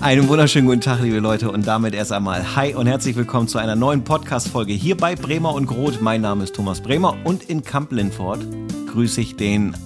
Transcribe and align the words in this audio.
Einen 0.00 0.28
wunderschönen 0.28 0.68
guten 0.68 0.80
Tag, 0.80 1.00
liebe 1.02 1.18
Leute, 1.18 1.50
und 1.50 1.66
damit 1.66 1.92
erst 1.92 2.12
einmal 2.12 2.54
Hi 2.54 2.72
und 2.72 2.86
herzlich 2.86 3.16
willkommen 3.16 3.48
zu 3.48 3.58
einer 3.58 3.74
neuen 3.74 4.04
Podcast-Folge 4.04 4.72
hier 4.72 4.96
bei 4.96 5.16
Bremer 5.16 5.52
und 5.52 5.66
Groth. 5.66 6.00
Mein 6.00 6.20
Name 6.20 6.44
ist 6.44 6.54
Thomas 6.54 6.80
Bremer 6.80 7.16
und 7.24 7.42
in 7.42 7.64
Kamp-Lindfort 7.64 8.38
grüße 8.86 9.20
ich 9.20 9.34
den 9.34 9.76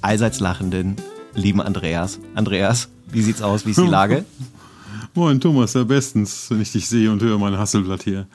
allseits 0.00 0.40
lachenden, 0.40 0.96
lieben 1.34 1.60
Andreas. 1.60 2.20
Andreas, 2.34 2.88
wie 3.10 3.20
sieht's 3.20 3.42
aus? 3.42 3.66
Wie 3.66 3.70
ist 3.72 3.78
die 3.78 3.86
Lage? 3.86 4.24
Moin, 5.14 5.38
Thomas, 5.40 5.74
ja 5.74 5.84
bestens, 5.84 6.46
wenn 6.48 6.62
ich 6.62 6.72
dich 6.72 6.88
sehe 6.88 7.12
und 7.12 7.20
höre 7.22 7.38
mein 7.38 7.58
Hasselblatt 7.58 8.02
hier. 8.02 8.26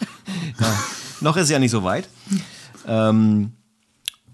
ja, 0.60 0.74
noch 1.20 1.36
ist 1.36 1.44
es 1.44 1.50
ja 1.50 1.60
nicht 1.60 1.70
so 1.70 1.84
weit. 1.84 2.08
Ähm, 2.84 3.52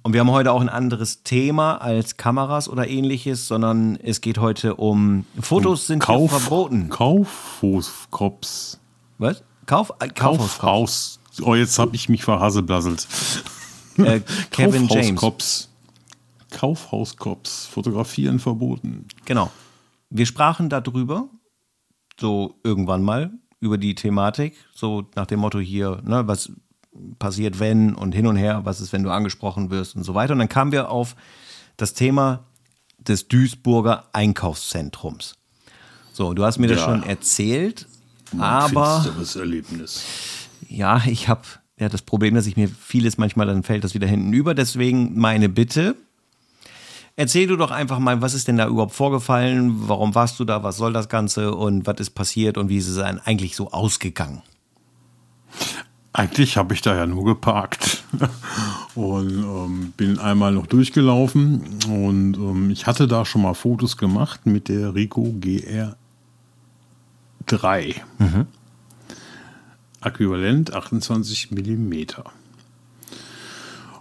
und 0.05 0.13
wir 0.13 0.21
haben 0.21 0.31
heute 0.31 0.53
auch 0.53 0.61
ein 0.61 0.69
anderes 0.69 1.23
Thema 1.23 1.77
als 1.77 2.19
Kameras 2.19 2.69
oder 2.69 2.87
ähnliches, 2.87 3.49
sondern 3.49 3.97
es 3.97 4.21
geht 4.21 4.37
heute 4.37 4.77
um 4.77 5.25
Fotos 5.41 5.87
sind 5.87 6.01
Kauf, 6.01 6.31
verboten. 6.31 6.91
Kaufhauskops. 6.91 8.79
Was? 9.17 9.43
Kauf, 9.65 9.95
äh, 10.01 10.09
Kaufhaus. 10.09 11.21
Oh, 11.41 11.55
jetzt 11.55 11.79
habe 11.79 11.97
ich 11.97 12.11
mich 12.11 12.23
verhasselblasselt. 12.23 13.09
Äh, 13.97 14.21
Kevin 14.51 14.89
James. 14.89 15.71
Kaufhauskops. 16.51 17.65
Fotografieren 17.65 18.41
verboten. 18.41 19.07
Genau. 19.25 19.51
Wir 20.11 20.27
sprachen 20.27 20.69
darüber, 20.69 21.31
so 22.21 22.61
irgendwann 22.63 23.03
mal, 23.03 23.33
über 23.59 23.79
die 23.79 23.95
Thematik, 23.95 24.55
so 24.75 25.07
nach 25.15 25.25
dem 25.25 25.41
Motto 25.41 25.61
hier, 25.61 26.03
ne, 26.05 26.29
was 26.29 26.53
passiert, 27.19 27.59
wenn 27.59 27.95
und 27.95 28.13
hin 28.13 28.27
und 28.27 28.37
her, 28.37 28.63
was 28.65 28.81
ist, 28.81 28.93
wenn 28.93 29.03
du 29.03 29.11
angesprochen 29.11 29.71
wirst 29.71 29.97
und 29.97 30.05
so 30.05 30.15
weiter. 30.15 30.33
Und 30.33 30.39
dann 30.39 30.49
kamen 30.49 30.73
wir 30.73 30.91
auf 30.91 31.17
das 31.77 31.95
Thema 31.95 32.45
des 32.99 33.29
Duisburger 33.29 34.05
Einkaufszentrums. 34.13 35.37
So, 36.13 36.33
du 36.33 36.45
hast 36.45 36.59
mir 36.59 36.69
ja. 36.69 36.75
das 36.75 36.85
schon 36.85 37.03
erzählt, 37.03 37.87
Ein 38.33 38.41
aber. 38.41 39.05
Erlebnis. 39.35 40.05
Ja, 40.69 41.03
ich 41.07 41.29
habe 41.29 41.43
ja 41.79 41.89
das 41.89 42.03
Problem, 42.03 42.35
dass 42.35 42.47
ich 42.47 42.57
mir 42.57 42.69
vieles 42.69 43.19
manchmal 43.19 43.47
dann 43.47 43.63
fällt 43.63 43.85
das 43.85 43.95
wieder 43.95 44.07
hinten 44.07 44.33
über. 44.33 44.55
Deswegen 44.55 45.19
meine 45.19 45.49
Bitte. 45.49 45.97
Erzähl 47.17 47.47
du 47.47 47.57
doch 47.57 47.71
einfach 47.71 48.01
mal, 48.01 48.23
was 48.23 48.35
ist 48.35 48.49
denn 48.49 48.57
da 48.57 48.67
überhaupt 48.67 48.95
vorgefallen? 48.95 49.89
Warum 49.89 50.15
warst 50.15 50.39
du 50.41 50.45
da? 50.45 50.63
Was 50.63 50.77
soll 50.77 50.93
das 50.93 51.09
Ganze? 51.09 51.55
Und 51.55 51.87
was 51.87 52.01
ist 52.01 52.11
passiert? 52.11 52.59
Und 52.59 52.69
wie 52.69 52.77
ist 52.77 52.89
es 52.89 52.99
eigentlich 52.99 53.55
so 53.55 53.71
ausgegangen? 53.71 54.43
Eigentlich 56.17 56.57
habe 56.57 56.75
ich 56.75 56.81
da 56.81 56.95
ja 56.95 57.07
nur 57.07 57.25
geparkt 57.25 58.05
und 58.95 59.31
ähm, 59.31 59.93
bin 59.97 60.21
einmal 60.21 60.53
noch 60.53 60.69
durchgelaufen 60.69 61.65
und 61.89 62.37
ähm, 62.37 62.71
ich 62.71 62.87
hatte 62.87 63.09
da 63.09 63.25
schon 63.25 63.43
mal 63.43 63.55
Fotos 63.55 63.97
gemacht 63.97 64.47
mit 64.47 64.69
der 64.69 64.95
Rico 64.95 65.35
GR3. 65.41 65.97
Mhm. 68.21 68.47
Äquivalent 70.03 70.73
28 70.73 71.51
mm. 71.51 71.93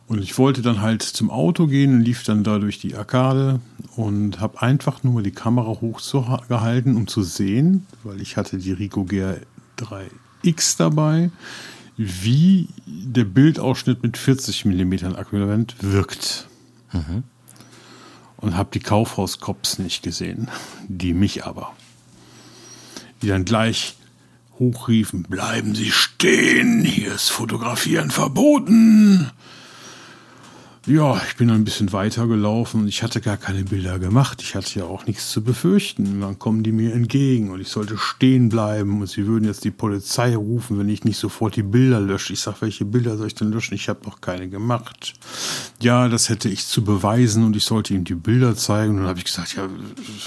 Und 0.05 0.21
ich 0.21 0.37
wollte 0.37 0.61
dann 0.61 0.81
halt 0.81 1.01
zum 1.01 1.31
Auto 1.31 1.65
gehen 1.65 1.95
und 1.95 2.01
lief 2.01 2.23
dann 2.23 2.43
da 2.43 2.59
durch 2.59 2.77
die 2.77 2.93
Arkade 2.93 3.59
und 3.95 4.39
habe 4.39 4.61
einfach 4.61 5.01
nur 5.01 5.23
die 5.23 5.31
Kamera 5.31 5.81
hochgehalten, 5.81 6.95
um 6.95 7.07
zu 7.07 7.23
sehen, 7.23 7.87
weil 8.03 8.21
ich 8.21 8.37
hatte 8.37 8.59
die 8.59 8.73
Rico 8.73 9.01
GR3X 9.01 10.77
dabei 10.77 11.31
wie 11.97 12.67
der 12.85 13.23
Bildausschnitt 13.23 14.03
mit 14.03 14.17
40 14.17 14.65
mm 14.65 14.93
Äquivalent 14.93 15.75
wirkt. 15.81 16.47
Mhm. 16.91 17.23
Und 18.37 18.57
habe 18.57 18.69
die 18.73 18.81
Kaufhauskops 18.81 19.79
nicht 19.79 20.03
gesehen, 20.03 20.49
die 20.87 21.13
mich 21.13 21.45
aber. 21.45 21.73
Die 23.21 23.27
dann 23.27 23.45
gleich 23.45 23.95
hochriefen, 24.59 25.23
bleiben 25.23 25.75
Sie 25.75 25.91
stehen, 25.91 26.83
hier 26.83 27.15
ist 27.15 27.29
Fotografieren 27.29 28.11
verboten. 28.11 29.31
Ja, 30.85 31.15
ich 31.25 31.37
bin 31.37 31.49
ein 31.49 31.63
bisschen 31.63 31.93
weiter 31.93 32.27
gelaufen. 32.27 32.89
Ich 32.89 33.03
hatte 33.03 33.21
gar 33.21 33.37
keine 33.37 33.63
Bilder 33.63 33.99
gemacht. 33.99 34.41
Ich 34.41 34.53
hatte 34.53 34.79
ja 34.79 34.83
auch 34.83 35.05
nichts 35.05 35.31
zu 35.31 35.41
befürchten. 35.41 36.19
Dann 36.19 36.37
kommen 36.37 36.61
die 36.61 36.73
mir 36.73 36.93
entgegen 36.93 37.51
und 37.51 37.61
ich 37.61 37.69
sollte 37.69 37.97
stehen 37.97 38.49
bleiben 38.49 38.99
und 38.99 39.07
sie 39.07 39.25
würden 39.25 39.45
jetzt 39.45 39.63
die 39.63 39.71
Polizei 39.71 40.35
rufen, 40.35 40.77
wenn 40.77 40.89
ich 40.89 41.05
nicht 41.05 41.17
sofort 41.17 41.55
die 41.55 41.63
Bilder 41.63 42.01
lösche. 42.01 42.33
Ich 42.33 42.41
sage, 42.41 42.57
welche 42.59 42.83
Bilder 42.83 43.15
soll 43.15 43.27
ich 43.27 43.35
denn 43.35 43.49
löschen? 43.49 43.75
Ich 43.75 43.87
habe 43.87 44.03
noch 44.05 44.19
keine 44.19 44.49
gemacht. 44.49 45.13
Ja, 45.81 46.09
das 46.09 46.27
hätte 46.27 46.49
ich 46.49 46.67
zu 46.67 46.83
beweisen 46.83 47.45
und 47.45 47.55
ich 47.55 47.63
sollte 47.63 47.93
ihnen 47.93 48.03
die 48.03 48.15
Bilder 48.15 48.53
zeigen. 48.57 48.95
Und 48.95 48.97
dann 48.97 49.07
habe 49.07 49.19
ich 49.19 49.25
gesagt, 49.25 49.55
ja, 49.55 49.69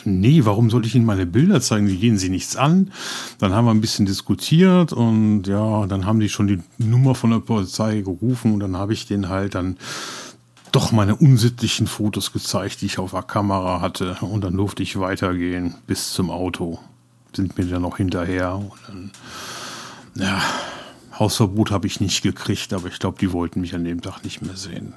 nee, 0.06 0.40
warum 0.44 0.70
soll 0.70 0.86
ich 0.86 0.94
ihnen 0.94 1.04
meine 1.04 1.26
Bilder 1.26 1.60
zeigen? 1.60 1.86
Die 1.86 1.98
gehen 1.98 2.16
sie 2.16 2.30
nichts 2.30 2.56
an. 2.56 2.92
Dann 3.40 3.52
haben 3.52 3.66
wir 3.66 3.72
ein 3.72 3.82
bisschen 3.82 4.06
diskutiert 4.06 4.94
und 4.94 5.46
ja, 5.48 5.86
dann 5.86 6.06
haben 6.06 6.18
die 6.18 6.30
schon 6.30 6.46
die 6.46 6.60
Nummer 6.78 7.14
von 7.14 7.30
der 7.30 7.40
Polizei 7.40 8.00
gerufen 8.00 8.54
und 8.54 8.60
dann 8.60 8.78
habe 8.78 8.94
ich 8.94 9.06
den 9.06 9.28
halt 9.28 9.54
dann 9.54 9.76
doch 10.72 10.92
meine 10.92 11.16
unsittlichen 11.16 11.86
Fotos 11.86 12.32
gezeigt, 12.32 12.80
die 12.80 12.86
ich 12.86 12.98
auf 12.98 13.12
der 13.12 13.22
Kamera 13.22 13.80
hatte. 13.80 14.16
Und 14.20 14.42
dann 14.42 14.56
durfte 14.56 14.82
ich 14.82 14.98
weitergehen 14.98 15.74
bis 15.86 16.12
zum 16.12 16.30
Auto. 16.30 16.78
Sind 17.34 17.56
mir 17.58 17.66
dann 17.66 17.82
noch 17.82 17.96
hinterher. 17.96 18.56
Und 18.56 18.72
dann, 18.86 19.10
ja, 20.14 20.42
Hausverbot 21.18 21.70
habe 21.70 21.86
ich 21.86 22.00
nicht 22.00 22.22
gekriegt, 22.22 22.72
aber 22.72 22.88
ich 22.88 22.98
glaube, 22.98 23.18
die 23.18 23.32
wollten 23.32 23.60
mich 23.60 23.74
an 23.74 23.84
dem 23.84 24.02
Tag 24.02 24.24
nicht 24.24 24.42
mehr 24.42 24.56
sehen. 24.56 24.92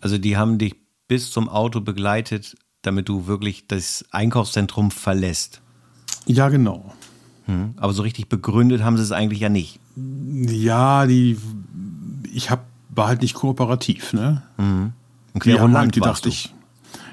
Also 0.00 0.18
die 0.18 0.36
haben 0.36 0.58
dich 0.58 0.74
bis 1.06 1.30
zum 1.30 1.48
Auto 1.48 1.80
begleitet, 1.80 2.56
damit 2.82 3.08
du 3.08 3.26
wirklich 3.26 3.66
das 3.68 4.04
Einkaufszentrum 4.10 4.90
verlässt. 4.90 5.60
Ja, 6.26 6.48
genau. 6.48 6.92
Hm, 7.46 7.74
aber 7.76 7.92
so 7.92 8.02
richtig 8.02 8.28
begründet 8.28 8.82
haben 8.82 8.96
sie 8.96 9.02
es 9.02 9.12
eigentlich 9.12 9.40
ja 9.40 9.48
nicht. 9.48 9.78
Ja, 9.96 11.06
die, 11.06 11.38
ich 12.32 12.50
habe 12.50 12.62
war 12.94 13.08
halt 13.08 13.22
nicht 13.22 13.34
kooperativ, 13.34 14.12
ne? 14.12 14.42
Mhm. 14.58 14.92
Und 15.34 15.40
quer 15.40 15.60
haben 15.60 15.76
halt 15.76 15.92
gedacht, 15.92 16.26
ich. 16.26 16.54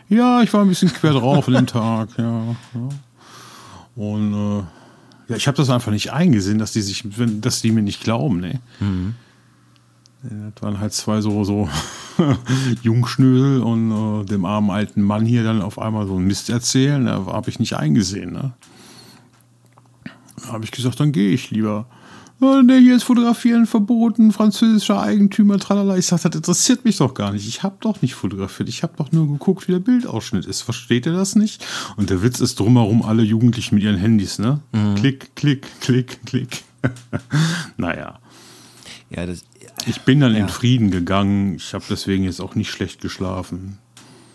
Ja, 0.09 0.41
ich 0.41 0.51
war 0.53 0.61
ein 0.61 0.67
bisschen 0.67 0.91
quer 0.91 1.13
drauf 1.13 1.47
an 1.47 1.53
dem 1.53 1.67
Tag, 1.67 2.09
ja. 2.17 2.55
ja. 2.73 2.89
Und 3.95 4.33
äh, 4.33 4.63
ja, 5.29 5.35
ich 5.35 5.47
habe 5.47 5.57
das 5.57 5.69
einfach 5.69 5.91
nicht 5.91 6.11
eingesehen, 6.11 6.57
dass 6.57 6.71
die 6.73 6.81
sich, 6.81 7.03
dass 7.41 7.61
die 7.61 7.71
mir 7.71 7.83
nicht 7.83 8.03
glauben, 8.03 8.39
ne? 8.39 8.59
Mhm. 8.79 9.15
Das 10.21 10.61
waren 10.61 10.79
halt 10.79 10.91
zwei 10.91 11.21
so, 11.21 11.45
so 11.45 11.69
Jungschnösel 12.81 13.61
und 13.61 14.23
äh, 14.23 14.25
dem 14.25 14.43
armen 14.43 14.69
alten 14.69 15.01
Mann 15.01 15.25
hier 15.25 15.43
dann 15.43 15.61
auf 15.61 15.79
einmal 15.79 16.07
so 16.07 16.17
einen 16.17 16.27
Mist 16.27 16.49
erzählen, 16.49 17.05
da 17.05 17.25
habe 17.27 17.49
ich 17.49 17.59
nicht 17.59 17.77
eingesehen, 17.77 18.33
ne? 18.33 18.53
Da 20.41 20.53
habe 20.53 20.65
ich 20.65 20.71
gesagt, 20.71 20.99
dann 20.99 21.11
gehe 21.13 21.29
ich 21.29 21.51
lieber. 21.51 21.85
Ne, 22.41 22.79
hier 22.79 22.95
ist 22.95 23.03
Fotografieren 23.03 23.65
verboten, 23.65 24.31
französischer 24.31 25.01
Eigentümer, 25.01 25.59
tralala. 25.59 25.97
Ich 25.97 26.05
sage, 26.05 26.23
das 26.23 26.35
interessiert 26.35 26.85
mich 26.85 26.97
doch 26.97 27.13
gar 27.13 27.33
nicht. 27.33 27.45
Ich 27.45 27.63
habe 27.63 27.75
doch 27.81 28.01
nicht 28.01 28.15
fotografiert. 28.15 28.69
Ich 28.69 28.81
habe 28.81 28.93
doch 28.97 29.11
nur 29.11 29.27
geguckt, 29.27 29.67
wie 29.67 29.73
der 29.73 29.79
Bildausschnitt 29.79 30.45
ist. 30.45 30.61
Versteht 30.61 31.05
ihr 31.05 31.11
das 31.11 31.35
nicht? 31.35 31.65
Und 31.97 32.09
der 32.09 32.23
Witz 32.23 32.39
ist 32.39 32.59
drumherum 32.59 33.01
alle 33.01 33.23
Jugendlichen 33.23 33.75
mit 33.75 33.83
ihren 33.83 33.97
Handys, 33.97 34.39
ne? 34.39 34.61
Mhm. 34.71 34.95
Klick, 34.95 35.35
klick, 35.35 35.67
klick, 35.81 36.25
klick. 36.25 36.63
naja. 37.77 38.19
Ja, 39.09 39.25
das, 39.25 39.43
ich 39.85 40.01
bin 40.01 40.21
dann 40.21 40.33
ja. 40.33 40.39
in 40.39 40.47
Frieden 40.47 40.91
gegangen. 40.91 41.55
Ich 41.55 41.73
habe 41.73 41.83
deswegen 41.89 42.23
jetzt 42.23 42.39
auch 42.39 42.55
nicht 42.55 42.71
schlecht 42.71 43.01
geschlafen. 43.01 43.79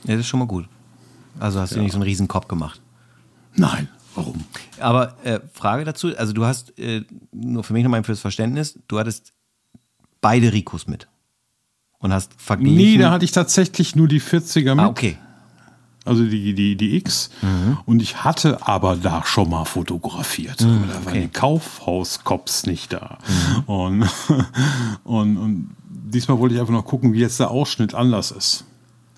Ja, 0.04 0.12
das 0.12 0.20
ist 0.20 0.26
schon 0.26 0.40
mal 0.40 0.46
gut. 0.46 0.66
Also 1.40 1.58
hast 1.58 1.72
du 1.72 1.76
ja. 1.76 1.82
nicht 1.82 1.92
so 1.92 1.98
einen 1.98 2.04
Riesenkopf 2.04 2.48
gemacht? 2.48 2.82
Nein. 3.56 3.88
Warum? 4.14 4.44
Aber 4.78 5.16
äh, 5.24 5.40
Frage 5.52 5.84
dazu, 5.84 6.16
also 6.16 6.32
du 6.32 6.44
hast, 6.44 6.78
äh, 6.78 7.02
nur 7.32 7.64
für 7.64 7.72
mich 7.72 7.82
nochmal 7.82 8.04
fürs 8.04 8.20
Verständnis, 8.20 8.78
du 8.88 8.98
hattest 8.98 9.32
beide 10.20 10.52
Ricos 10.52 10.86
mit 10.86 11.08
und 11.98 12.12
hast 12.12 12.32
verglichen. 12.36 12.76
Nee, 12.76 12.98
da 12.98 13.10
hatte 13.10 13.24
ich 13.24 13.32
tatsächlich 13.32 13.96
nur 13.96 14.08
die 14.08 14.20
40er 14.20 14.74
mit. 14.74 14.84
Ah, 14.84 14.88
okay. 14.88 15.18
Also 16.04 16.24
die, 16.24 16.54
die, 16.54 16.76
die 16.76 16.96
X. 16.96 17.30
Mhm. 17.40 17.78
Und 17.86 18.02
ich 18.02 18.24
hatte 18.24 18.66
aber 18.66 18.96
da 18.96 19.24
schon 19.24 19.48
mal 19.48 19.64
fotografiert. 19.64 20.60
Mhm, 20.60 20.84
da 20.88 21.04
waren 21.06 21.20
die 21.20 21.28
Kaufhauskops 21.28 22.66
nicht 22.66 22.92
da. 22.92 23.18
Mhm. 23.26 23.62
Und, 23.64 24.08
und, 25.04 25.36
und 25.38 25.76
diesmal 25.88 26.38
wollte 26.38 26.54
ich 26.54 26.60
einfach 26.60 26.74
noch 26.74 26.84
gucken, 26.84 27.14
wie 27.14 27.20
jetzt 27.20 27.40
der 27.40 27.50
Ausschnitt 27.50 27.94
anders 27.94 28.30
ist. 28.30 28.64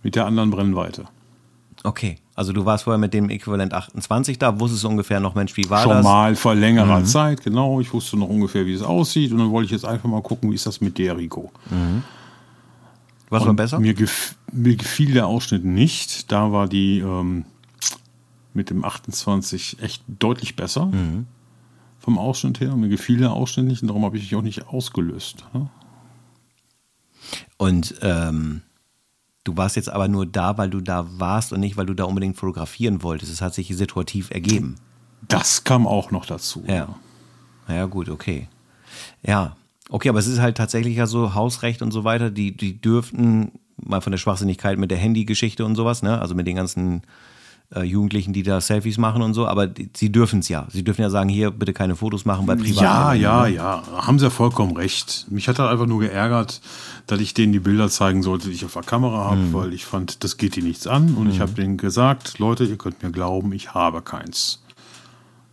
Mit 0.04 0.14
der 0.14 0.26
anderen 0.26 0.50
Brennweite. 0.50 1.06
Okay. 1.82 2.18
Also 2.36 2.52
du 2.52 2.66
warst 2.66 2.84
vorher 2.84 2.98
mit 2.98 3.14
dem 3.14 3.30
Äquivalent 3.30 3.72
28 3.72 4.38
da, 4.38 4.60
wusstest 4.60 4.84
du 4.84 4.88
ungefähr 4.88 5.20
noch, 5.20 5.34
Mensch, 5.34 5.56
wie 5.56 5.68
war 5.70 5.82
Schon 5.82 5.92
das? 5.92 6.04
Schon 6.04 6.12
mal 6.12 6.36
vor 6.36 6.54
längerer 6.54 7.00
mhm. 7.00 7.06
Zeit, 7.06 7.42
genau. 7.42 7.80
Ich 7.80 7.90
wusste 7.94 8.18
noch 8.18 8.28
ungefähr, 8.28 8.66
wie 8.66 8.74
es 8.74 8.82
aussieht. 8.82 9.32
Und 9.32 9.38
dann 9.38 9.50
wollte 9.50 9.64
ich 9.64 9.72
jetzt 9.72 9.86
einfach 9.86 10.06
mal 10.08 10.20
gucken, 10.20 10.50
wie 10.50 10.54
ist 10.54 10.66
das 10.66 10.82
mit 10.82 10.98
der 10.98 11.16
Rico. 11.16 11.50
Mhm. 11.70 12.02
Was 13.30 13.46
war 13.46 13.54
besser? 13.54 13.80
Mir, 13.80 13.94
gef 13.94 14.36
mir, 14.52 14.76
gefiel 14.76 15.14
der 15.14 15.26
Ausschnitt 15.26 15.64
nicht. 15.64 16.30
Da 16.30 16.52
war 16.52 16.68
die 16.68 16.98
ähm, 16.98 17.46
mit 18.52 18.68
dem 18.68 18.84
28 18.84 19.78
echt 19.80 20.02
deutlich 20.06 20.56
besser. 20.56 20.86
Mhm. 20.86 21.26
Vom 22.00 22.18
Ausschnitt 22.18 22.60
her. 22.60 22.76
Mir 22.76 22.90
gefiel 22.90 23.16
der 23.16 23.32
Ausschnitt 23.32 23.66
nicht 23.66 23.80
und 23.80 23.88
darum 23.88 24.04
habe 24.04 24.18
ich 24.18 24.24
mich 24.24 24.36
auch 24.36 24.42
nicht 24.42 24.68
ausgelöst. 24.68 25.46
Ne? 25.54 25.70
Und 27.56 27.94
ähm 28.02 28.60
Du 29.46 29.56
warst 29.56 29.76
jetzt 29.76 29.88
aber 29.88 30.08
nur 30.08 30.26
da, 30.26 30.58
weil 30.58 30.70
du 30.70 30.80
da 30.80 31.06
warst 31.20 31.52
und 31.52 31.60
nicht, 31.60 31.76
weil 31.76 31.86
du 31.86 31.94
da 31.94 32.02
unbedingt 32.02 32.36
fotografieren 32.36 33.04
wolltest. 33.04 33.32
Es 33.32 33.40
hat 33.40 33.54
sich 33.54 33.68
situativ 33.68 34.32
ergeben. 34.32 34.74
Das 35.28 35.62
kam 35.62 35.86
auch 35.86 36.10
noch 36.10 36.26
dazu. 36.26 36.64
Ja. 36.66 36.88
Ja, 37.68 37.86
gut, 37.86 38.08
okay. 38.08 38.48
Ja. 39.22 39.56
Okay, 39.88 40.08
aber 40.08 40.18
es 40.18 40.26
ist 40.26 40.40
halt 40.40 40.56
tatsächlich 40.56 40.96
ja 40.96 41.06
so 41.06 41.34
Hausrecht 41.34 41.80
und 41.80 41.92
so 41.92 42.02
weiter, 42.02 42.30
die, 42.30 42.56
die 42.56 42.80
dürften 42.80 43.52
mal 43.76 44.00
von 44.00 44.10
der 44.10 44.18
Schwachsinnigkeit 44.18 44.78
mit 44.78 44.90
der 44.90 44.98
Handygeschichte 44.98 45.64
und 45.64 45.76
sowas, 45.76 46.02
ne? 46.02 46.20
Also 46.20 46.34
mit 46.34 46.48
den 46.48 46.56
ganzen 46.56 47.02
äh, 47.74 47.82
Jugendlichen, 47.82 48.32
die 48.32 48.42
da 48.42 48.60
Selfies 48.60 48.96
machen 48.98 49.22
und 49.22 49.34
so, 49.34 49.46
aber 49.46 49.66
die, 49.66 49.90
sie 49.96 50.10
dürfen 50.12 50.38
es 50.40 50.48
ja. 50.48 50.66
Sie 50.70 50.84
dürfen 50.84 51.02
ja 51.02 51.10
sagen, 51.10 51.28
hier 51.28 51.50
bitte 51.50 51.72
keine 51.72 51.96
Fotos 51.96 52.24
machen 52.24 52.46
bei 52.46 52.54
privaten. 52.54 52.84
Ja, 52.84 53.12
ja, 53.14 53.42
ne? 53.42 53.54
ja. 53.54 53.82
Haben 54.06 54.18
sie 54.18 54.26
ja 54.26 54.30
vollkommen 54.30 54.76
recht. 54.76 55.26
Mich 55.30 55.48
hat 55.48 55.58
halt 55.58 55.70
einfach 55.70 55.86
nur 55.86 56.00
geärgert, 56.00 56.60
dass 57.06 57.20
ich 57.20 57.34
denen 57.34 57.52
die 57.52 57.58
Bilder 57.60 57.88
zeigen 57.88 58.22
sollte, 58.22 58.48
die 58.48 58.54
ich 58.54 58.64
auf 58.64 58.72
der 58.74 58.82
Kamera 58.82 59.30
habe, 59.30 59.52
weil 59.52 59.72
ich 59.72 59.84
fand, 59.84 60.22
das 60.22 60.36
geht 60.36 60.54
die 60.56 60.62
nichts 60.62 60.86
an. 60.86 61.14
Und 61.16 61.28
ich 61.30 61.40
habe 61.40 61.52
denen 61.52 61.76
gesagt, 61.76 62.38
Leute, 62.38 62.64
ihr 62.64 62.76
könnt 62.78 63.02
mir 63.02 63.10
glauben, 63.10 63.52
ich 63.52 63.74
habe 63.74 64.00
keins 64.02 64.62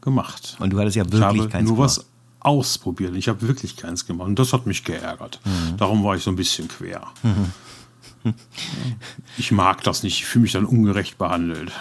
gemacht. 0.02 0.56
Und 0.60 0.72
du 0.74 0.80
hattest 0.80 0.96
ja 0.96 1.04
Ich 1.06 1.12
wirklich 1.12 1.42
habe 1.42 1.50
keins 1.50 1.68
nur 1.68 1.78
gemacht. 1.78 1.98
was 1.98 2.06
ausprobiert. 2.42 3.16
Ich 3.16 3.30
habe 3.30 3.42
wirklich 3.48 3.78
keins 3.78 4.06
gemacht. 4.06 4.28
Und 4.28 4.38
das 4.38 4.52
hat 4.54 4.66
mich 4.68 4.84
geärgert. 4.84 5.40
Darum 5.78 6.04
war 6.04 6.16
ich 6.16 6.24
so 6.24 6.30
ein 6.30 6.36
bisschen 6.36 6.68
quer. 6.68 7.08
Ich 9.38 9.52
mag 9.52 9.84
das 9.84 10.04
nicht. 10.04 10.20
Ich 10.20 10.26
fühle 10.26 10.44
mich 10.44 10.52
dann 10.52 10.66
ungerecht 10.66 11.18
behandelt. 11.18 11.72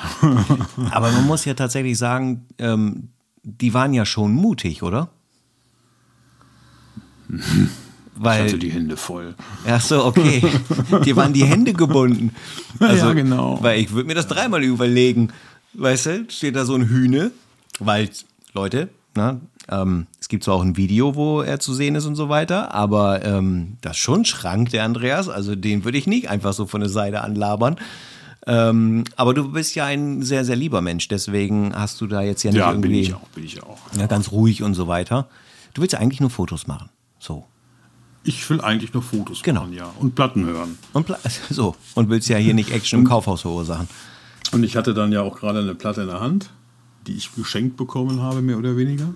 Aber 0.91 1.13
man 1.13 1.27
muss 1.27 1.45
ja 1.45 1.55
tatsächlich 1.55 1.99
sagen, 1.99 2.47
ähm, 2.59 3.09
die 3.43 3.75
waren 3.75 3.93
ja 3.93 4.07
schon 4.07 4.33
mutig, 4.33 4.83
oder? 4.83 5.11
Ich 7.29 7.41
hatte 7.45 7.69
Weil, 8.17 8.59
die 8.59 8.71
Hände 8.71 8.97
voll. 8.97 9.35
ach 9.67 9.81
so, 9.81 10.05
okay. 10.05 10.43
Die 11.05 11.17
waren 11.17 11.33
die 11.33 11.45
Hände 11.45 11.73
gebunden. 11.73 12.35
Also, 12.79 13.07
Ja, 13.07 13.13
genau. 13.15 13.59
Weil 13.63 13.81
ich 13.81 13.91
würde 13.93 14.07
mir 14.07 14.15
das 14.15 14.27
dreimal 14.27 14.63
überlegen. 14.63 15.29
Weißt 15.75 16.07
du, 16.07 16.27
steht 16.29 16.57
da 16.57 16.65
so 16.67 16.75
ein 16.75 16.89
Hühne, 16.89 17.31
weil, 17.79 18.11
Leute, 18.53 18.91
na, 19.15 19.41
ähm, 19.69 20.07
es 20.21 20.29
gibt 20.29 20.45
zwar 20.45 20.55
auch 20.55 20.63
ein 20.63 20.77
Video, 20.77 21.15
wo 21.15 21.41
er 21.43 21.61
zu 21.61 21.73
sehen 21.75 21.95
ist 21.95 22.07
und 22.07 22.15
so 22.17 22.29
weiter, 22.29 22.75
aber 22.75 23.25
ähm, 23.25 23.77
das 23.81 23.93
ist 23.93 23.99
schon 24.03 24.25
Schrank, 24.25 24.71
der 24.71 24.85
Andreas. 24.85 25.29
Also 25.29 25.55
den 25.55 25.85
würde 25.85 25.99
ich 25.99 26.07
nicht 26.07 26.29
einfach 26.29 26.53
so 26.53 26.67
von 26.67 26.81
der 26.81 26.91
Seite 26.91 27.23
anlabern. 27.23 27.77
Ähm, 28.47 29.05
aber 29.17 29.35
du 29.35 29.53
bist 29.53 29.75
ja 29.77 29.85
ein 29.85 30.23
sehr, 30.23 30.45
sehr 30.45 30.57
lieber 30.57 30.81
Mensch, 30.81 31.07
deswegen 31.07 31.73
hast 31.77 32.01
du 32.01 32.09
da 32.09 32.23
jetzt 32.23 32.43
ja 32.43 32.51
nicht 32.51 32.59
Ja, 32.59 32.71
irgendwie 32.71 32.89
bin 32.89 32.99
ich 32.99 33.15
auch, 33.15 33.29
bin 33.29 33.45
ich 33.45 33.63
auch. 33.63 33.79
ja, 33.97 34.07
ganz 34.09 34.33
ruhig 34.33 34.65
und 34.65 34.75
so 34.75 34.89
weiter. 34.89 35.29
Du 35.75 35.81
willst 35.81 35.93
ja 35.93 36.01
eigentlich 36.01 36.21
nur 36.21 36.31
Fotos 36.31 36.67
machen. 36.67 36.89
So. 37.21 37.45
Ich 38.25 38.49
will 38.51 38.61
eigentlich 38.61 38.93
nur 38.95 39.03
Fotos 39.03 39.43
Genau. 39.45 39.61
machen, 39.63 39.75
ja. 39.75 39.91
Und 40.01 40.15
Platten 40.17 40.45
hören. 40.45 40.77
Und 40.93 41.07
pla- 41.07 41.19
so. 41.51 41.77
Und 41.95 42.09
willst 42.09 42.29
ja 42.29 42.37
hier 42.37 42.55
nicht 42.55 42.71
Action 42.73 43.01
im 43.01 43.07
Kaufhaus 43.09 43.43
verursachen. 43.43 43.89
Und 44.51 44.65
ich 44.65 44.77
hatte 44.77 44.93
dann 44.93 45.13
ja 45.13 45.23
auch 45.23 45.37
gerade 45.39 45.61
eine 45.61 45.75
Platte 45.77 46.03
in 46.03 46.09
der 46.09 46.21
Hand, 46.21 46.51
die 47.07 47.13
ich 47.15 47.33
geschenkt 47.35 47.77
bekommen 47.77 48.21
habe, 48.23 48.43
mehr 48.43 48.59
oder 48.59 48.77
weniger. 48.77 49.15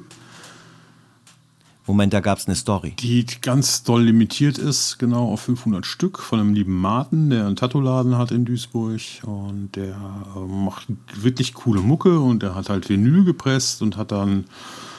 Moment, 1.86 2.12
da 2.12 2.20
gab 2.20 2.38
es 2.38 2.46
eine 2.46 2.56
Story. 2.56 2.94
Die 2.98 3.24
ganz 3.40 3.84
doll 3.84 4.02
limitiert 4.02 4.58
ist, 4.58 4.98
genau 4.98 5.32
auf 5.32 5.42
500 5.42 5.86
Stück 5.86 6.18
von 6.18 6.40
einem 6.40 6.52
lieben 6.52 6.80
Martin, 6.80 7.30
der 7.30 7.46
einen 7.46 7.54
Tattoo-Laden 7.54 8.18
hat 8.18 8.32
in 8.32 8.44
Duisburg. 8.44 9.00
Und 9.22 9.70
der 9.76 9.96
äh, 10.34 10.40
macht 10.40 10.88
wirklich 11.14 11.54
coole 11.54 11.80
Mucke 11.80 12.18
und 12.18 12.42
der 12.42 12.54
hat 12.56 12.68
halt 12.68 12.88
Vinyl 12.88 13.24
gepresst 13.24 13.82
und 13.82 13.96
hat 13.96 14.10
dann 14.10 14.46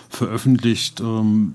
veröffentlicht, 0.10 1.02
ähm, 1.02 1.54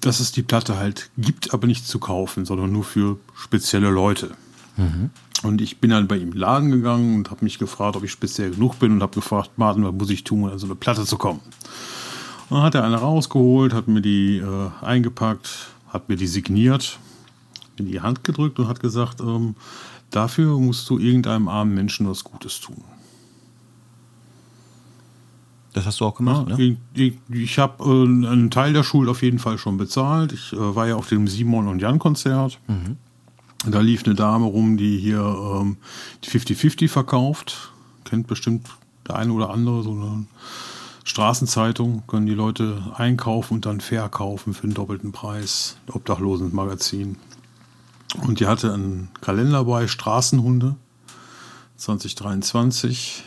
dass 0.00 0.20
es 0.20 0.32
die 0.32 0.42
Platte 0.42 0.78
halt 0.78 1.10
gibt, 1.18 1.52
aber 1.52 1.66
nicht 1.66 1.86
zu 1.86 1.98
kaufen, 1.98 2.46
sondern 2.46 2.72
nur 2.72 2.84
für 2.84 3.18
spezielle 3.34 3.90
Leute. 3.90 4.30
Und 5.42 5.60
ich 5.60 5.78
bin 5.78 5.90
dann 5.90 6.08
bei 6.08 6.16
ihm 6.16 6.32
im 6.32 6.38
Laden 6.38 6.70
gegangen 6.70 7.16
und 7.16 7.30
habe 7.30 7.44
mich 7.44 7.58
gefragt, 7.58 7.96
ob 7.96 8.04
ich 8.04 8.12
speziell 8.12 8.50
genug 8.50 8.78
bin 8.78 8.92
und 8.92 9.02
habe 9.02 9.14
gefragt, 9.14 9.50
Martin, 9.56 9.84
was 9.84 9.92
muss 9.92 10.10
ich 10.10 10.24
tun, 10.24 10.44
um 10.44 10.50
an 10.50 10.58
so 10.58 10.66
eine 10.66 10.74
Platte 10.74 11.04
zu 11.04 11.18
kommen? 11.18 11.40
Dann 12.50 12.62
hat 12.62 12.74
er 12.74 12.84
eine 12.84 12.96
rausgeholt, 12.96 13.72
hat 13.72 13.88
mir 13.88 14.00
die 14.00 14.38
äh, 14.38 14.70
eingepackt, 14.80 15.68
hat 15.88 16.08
mir 16.08 16.16
die 16.16 16.26
signiert, 16.26 16.98
in 17.76 17.86
die 17.86 18.00
Hand 18.00 18.24
gedrückt 18.24 18.58
und 18.58 18.68
hat 18.68 18.80
gesagt, 18.80 19.20
ähm, 19.20 19.54
dafür 20.10 20.58
musst 20.58 20.88
du 20.88 20.98
irgendeinem 20.98 21.48
armen 21.48 21.74
Menschen 21.74 22.08
was 22.08 22.24
Gutes 22.24 22.60
tun. 22.60 22.82
Das 25.74 25.84
hast 25.84 26.00
du 26.00 26.06
auch 26.06 26.14
gemacht, 26.14 26.48
ne? 26.48 26.60
Ich, 26.60 26.76
ich, 26.94 27.14
ich 27.30 27.58
habe 27.58 27.84
äh, 27.84 28.02
einen 28.02 28.50
Teil 28.50 28.72
der 28.72 28.82
Schuld 28.82 29.08
auf 29.08 29.22
jeden 29.22 29.38
Fall 29.38 29.58
schon 29.58 29.76
bezahlt. 29.76 30.32
Ich 30.32 30.52
äh, 30.52 30.74
war 30.74 30.88
ja 30.88 30.96
auf 30.96 31.08
dem 31.08 31.28
Simon 31.28 31.68
und 31.68 31.80
Jan 31.80 31.98
Konzert. 31.98 32.58
Da 33.70 33.80
lief 33.80 34.04
eine 34.04 34.14
Dame 34.14 34.46
rum, 34.46 34.76
die 34.76 34.98
hier 34.98 35.20
ähm, 35.20 35.76
die 36.24 36.30
50-50 36.30 36.88
verkauft. 36.88 37.72
Kennt 38.04 38.26
bestimmt 38.26 38.68
der 39.06 39.16
eine 39.16 39.32
oder 39.32 39.50
andere 39.50 39.82
so 39.82 39.92
eine 39.92 40.26
Straßenzeitung. 41.08 42.02
Können 42.06 42.26
die 42.26 42.34
Leute 42.34 42.82
einkaufen 42.94 43.54
und 43.54 43.66
dann 43.66 43.80
verkaufen 43.80 44.54
für 44.54 44.64
einen 44.64 44.74
doppelten 44.74 45.10
Preis. 45.10 45.76
Obdachlosenmagazin. 45.90 47.16
Und 48.22 48.40
die 48.40 48.46
hatte 48.46 48.72
einen 48.72 49.08
Kalender 49.20 49.64
bei, 49.64 49.88
Straßenhunde 49.88 50.76
2023. 51.76 53.24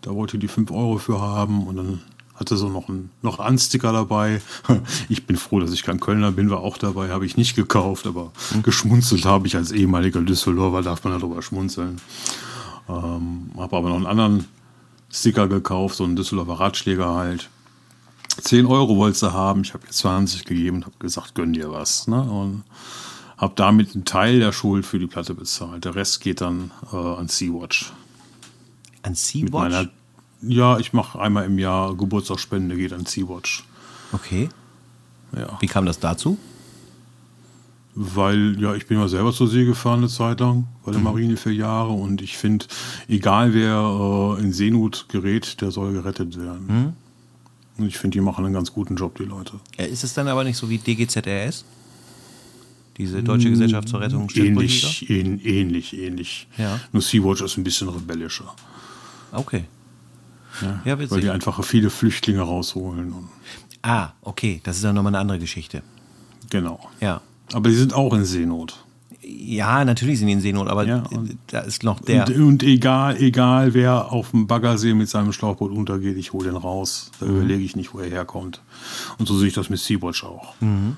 Da 0.00 0.14
wollte 0.14 0.38
die 0.38 0.48
5 0.48 0.70
Euro 0.70 0.98
für 0.98 1.20
haben 1.20 1.66
und 1.66 1.76
dann 1.76 2.02
hatte 2.34 2.56
so 2.56 2.68
noch 2.68 2.88
ein 2.88 3.10
noch 3.20 3.38
einen 3.40 3.58
Sticker 3.58 3.92
dabei. 3.92 4.40
Ich 5.08 5.26
bin 5.26 5.36
froh, 5.36 5.60
dass 5.60 5.72
ich 5.72 5.82
kein 5.82 6.00
Kölner 6.00 6.32
bin, 6.32 6.50
war 6.50 6.60
auch 6.60 6.78
dabei, 6.78 7.10
habe 7.10 7.26
ich 7.26 7.36
nicht 7.36 7.54
gekauft, 7.54 8.06
aber 8.06 8.32
geschmunzelt 8.62 9.24
habe 9.24 9.46
ich 9.46 9.56
als 9.56 9.72
ehemaliger 9.72 10.20
Düsseldorfer, 10.20 10.82
darf 10.82 11.04
man 11.04 11.18
darüber 11.18 11.42
schmunzeln. 11.42 12.00
Ähm, 12.88 13.50
habe 13.56 13.76
aber 13.76 13.88
noch 13.90 13.96
einen 13.96 14.06
anderen 14.06 14.46
Sticker 15.12 15.46
gekauft, 15.46 15.96
so 15.96 16.04
einen 16.04 16.16
Düsseldorfer 16.16 16.54
Ratschläger 16.54 17.14
halt. 17.14 17.50
10 18.40 18.64
Euro 18.66 18.96
wollte 18.96 19.18
sie 19.18 19.32
haben, 19.32 19.60
ich 19.60 19.74
habe 19.74 19.86
ihr 19.86 19.92
20 19.92 20.46
gegeben 20.46 20.78
und 20.78 20.86
habe 20.86 20.96
gesagt, 20.98 21.34
gönn 21.34 21.52
dir 21.52 21.70
was. 21.70 22.08
Ne? 22.08 22.22
Und 22.22 22.64
habe 23.36 23.52
damit 23.56 23.94
einen 23.94 24.06
Teil 24.06 24.38
der 24.38 24.52
Schuld 24.52 24.86
für 24.86 24.98
die 24.98 25.06
Platte 25.06 25.34
bezahlt. 25.34 25.84
Der 25.84 25.94
Rest 25.94 26.20
geht 26.22 26.40
dann 26.40 26.70
äh, 26.92 26.96
an 26.96 27.28
Sea-Watch. 27.28 27.92
An 29.02 29.14
Sea-Watch? 29.14 29.88
ja, 30.42 30.78
ich 30.78 30.92
mache 30.92 31.20
einmal 31.20 31.44
im 31.44 31.58
Jahr 31.58 31.94
Geburtstagsspende, 31.94 32.76
geht 32.76 32.92
an 32.92 33.04
Sea-Watch. 33.04 33.64
Okay. 34.12 34.48
Ja. 35.36 35.58
Wie 35.60 35.66
kam 35.66 35.84
das 35.86 35.98
dazu? 35.98 36.38
Weil, 37.94 38.58
ja, 38.58 38.74
ich 38.74 38.86
bin 38.86 38.98
ja 38.98 39.06
selber 39.06 39.32
zur 39.34 39.48
See 39.48 39.66
gefahren 39.66 39.98
eine 39.98 40.08
Zeit 40.08 40.40
lang, 40.40 40.66
bei 40.84 40.92
der 40.92 40.98
Mhm. 41.00 41.04
Marine 41.04 41.36
für 41.36 41.50
Jahre 41.52 41.90
und 41.92 42.22
ich 42.22 42.38
finde, 42.38 42.64
egal 43.06 43.52
wer 43.52 44.38
äh, 44.38 44.42
in 44.42 44.52
Seenot 44.52 45.06
gerät, 45.10 45.60
der 45.60 45.70
soll 45.70 45.92
gerettet 45.92 46.38
werden. 46.40 46.66
Mhm. 46.66 46.92
Und 47.82 47.86
ich 47.88 47.98
finde, 47.98 48.16
die 48.16 48.22
machen 48.22 48.44
einen 48.46 48.54
ganz 48.54 48.72
guten 48.72 48.96
Job, 48.96 49.18
die 49.18 49.24
Leute. 49.24 49.60
Ja, 49.78 49.84
ist 49.84 50.04
es 50.04 50.14
dann 50.14 50.26
aber 50.28 50.42
nicht 50.44 50.56
so 50.56 50.70
wie 50.70 50.78
DGZRS? 50.78 51.64
Diese 52.96 53.22
Deutsche 53.22 53.50
Gesellschaft 53.50 53.88
zur 53.88 54.00
Rettung? 54.00 54.28
Ähnlich, 54.34 55.08
ähn, 55.10 55.38
ähnlich, 55.40 55.96
ähnlich. 55.98 56.46
Ja. 56.58 56.78
Nur 56.92 57.02
Sea-Watch 57.02 57.42
ist 57.42 57.56
ein 57.58 57.64
bisschen 57.64 57.88
rebellischer. 57.88 58.54
Okay. 59.32 59.64
Ja, 60.60 60.82
Ja, 60.84 61.10
weil 61.10 61.20
die 61.22 61.30
einfach 61.30 61.62
viele 61.64 61.88
Flüchtlinge 61.88 62.42
rausholen. 62.42 63.14
Ah, 63.82 64.10
okay. 64.20 64.60
Das 64.64 64.76
ist 64.76 64.84
dann 64.84 64.94
nochmal 64.94 65.10
eine 65.12 65.18
andere 65.20 65.38
Geschichte. 65.38 65.82
genau. 66.50 66.78
Ja. 67.00 67.20
Aber 67.52 67.68
die 67.68 67.74
sind 67.76 67.94
auch 67.94 68.14
in 68.14 68.24
Seenot. 68.24 68.82
Ja, 69.24 69.84
natürlich 69.84 70.18
sind 70.18 70.26
die 70.28 70.32
in 70.34 70.40
Seenot, 70.40 70.68
aber 70.68 70.84
Ja, 70.86 71.04
da 71.48 71.60
ist 71.60 71.84
noch 71.84 72.00
der. 72.00 72.26
Und, 72.28 72.36
und 72.40 72.62
egal, 72.62 73.16
egal 73.18 73.72
wer 73.74 74.10
auf 74.12 74.30
dem 74.30 74.46
Baggersee 74.46 74.94
mit 74.94 75.08
seinem 75.08 75.32
Schlauchboot 75.32 75.70
untergeht, 75.70 76.16
ich 76.16 76.32
hole 76.32 76.46
den 76.46 76.56
raus. 76.56 77.10
Da 77.20 77.26
Mhm. 77.26 77.36
überlege 77.36 77.62
ich 77.64 77.76
nicht, 77.76 77.94
wo 77.94 78.00
er 78.00 78.10
herkommt. 78.10 78.60
Und 79.18 79.26
so 79.26 79.36
sehe 79.38 79.48
ich 79.48 79.54
das 79.54 79.70
mit 79.70 79.78
Sea-Watch 79.78 80.24
auch. 80.24 80.54
Mhm. 80.60 80.96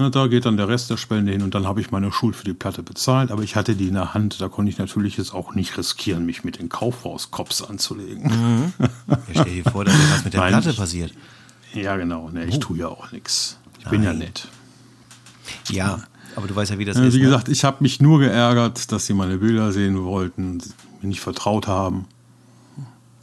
Na, 0.00 0.10
da 0.10 0.28
geht 0.28 0.44
dann 0.46 0.56
der 0.56 0.68
Rest 0.68 0.90
der 0.90 0.96
Spende 0.96 1.32
hin 1.32 1.42
und 1.42 1.56
dann 1.56 1.66
habe 1.66 1.80
ich 1.80 1.90
meine 1.90 2.12
Schuld 2.12 2.36
für 2.36 2.44
die 2.44 2.52
Platte 2.54 2.84
bezahlt, 2.84 3.32
aber 3.32 3.42
ich 3.42 3.56
hatte 3.56 3.74
die 3.74 3.88
in 3.88 3.94
der 3.94 4.14
Hand, 4.14 4.40
da 4.40 4.48
konnte 4.48 4.70
ich 4.70 4.78
natürlich 4.78 5.16
jetzt 5.16 5.34
auch 5.34 5.56
nicht 5.56 5.76
riskieren, 5.76 6.24
mich 6.24 6.44
mit 6.44 6.60
den 6.60 6.68
Kaufhauskops 6.68 7.62
anzulegen. 7.62 8.30
Ja, 8.78 9.18
stell 9.32 9.44
dir 9.62 9.64
vor, 9.64 9.84
dass 9.84 9.94
dir 9.94 10.10
was 10.12 10.24
mit 10.24 10.34
der 10.34 10.40
Nein, 10.42 10.52
Platte 10.52 10.72
passiert. 10.74 11.12
Ja, 11.74 11.96
genau, 11.96 12.28
ne, 12.30 12.42
Oh. 12.44 12.48
ich 12.48 12.60
tue 12.60 12.78
ja 12.78 12.86
auch 12.86 13.10
nichts. 13.10 13.58
Ich 13.80 13.86
bin 13.88 14.04
ja 14.04 14.10
Nein. 14.10 14.20
nett. 14.20 14.46
Ja, 15.70 16.00
aber 16.36 16.46
du 16.46 16.54
weißt 16.56 16.70
ja, 16.70 16.78
wie 16.78 16.84
das 16.84 16.96
Ja, 16.96 17.04
ist. 17.04 17.14
wie 17.14 17.18
ne? 17.18 17.24
gesagt, 17.24 17.48
ich 17.48 17.64
habe 17.64 17.78
mich 17.80 18.00
nur 18.00 18.18
geärgert, 18.20 18.90
dass 18.92 19.06
sie 19.06 19.14
meine 19.14 19.38
Bilder 19.38 19.72
sehen 19.72 20.02
wollten, 20.04 20.58
mir 21.00 21.08
nicht 21.08 21.20
vertraut 21.20 21.66
haben. 21.66 22.06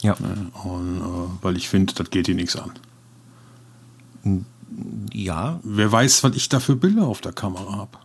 Ja. 0.02 0.14
Und, 0.64 1.00
äh, 1.00 1.42
weil 1.42 1.56
ich 1.56 1.68
finde, 1.68 1.94
das 1.94 2.10
geht 2.10 2.28
ihnen 2.28 2.36
nichts 2.38 2.56
an. 2.56 2.72
ja, 5.12 5.60
Wer 5.62 5.90
weiß, 5.90 6.22
was 6.24 6.36
ich 6.36 6.48
da 6.48 6.60
für 6.60 6.76
Bilder 6.76 7.06
auf 7.06 7.20
der 7.20 7.32
Kamera 7.32 7.72
habe. 7.76 7.98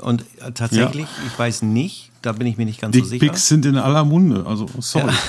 und 0.00 0.24
tatsächlich, 0.54 1.06
ich 1.26 1.38
weiß 1.38 1.62
nicht, 1.62 2.10
da 2.20 2.32
bin 2.32 2.46
ich 2.46 2.58
mir 2.58 2.66
nicht 2.66 2.80
ganz 2.80 2.94
so 2.94 3.00
Dick 3.00 3.08
sicher. 3.08 3.26
Pics 3.26 3.46
sind 3.48 3.64
in 3.64 3.76
aller 3.78 4.04
Munde, 4.04 4.44
also 4.46 4.68
sorry. 4.80 5.12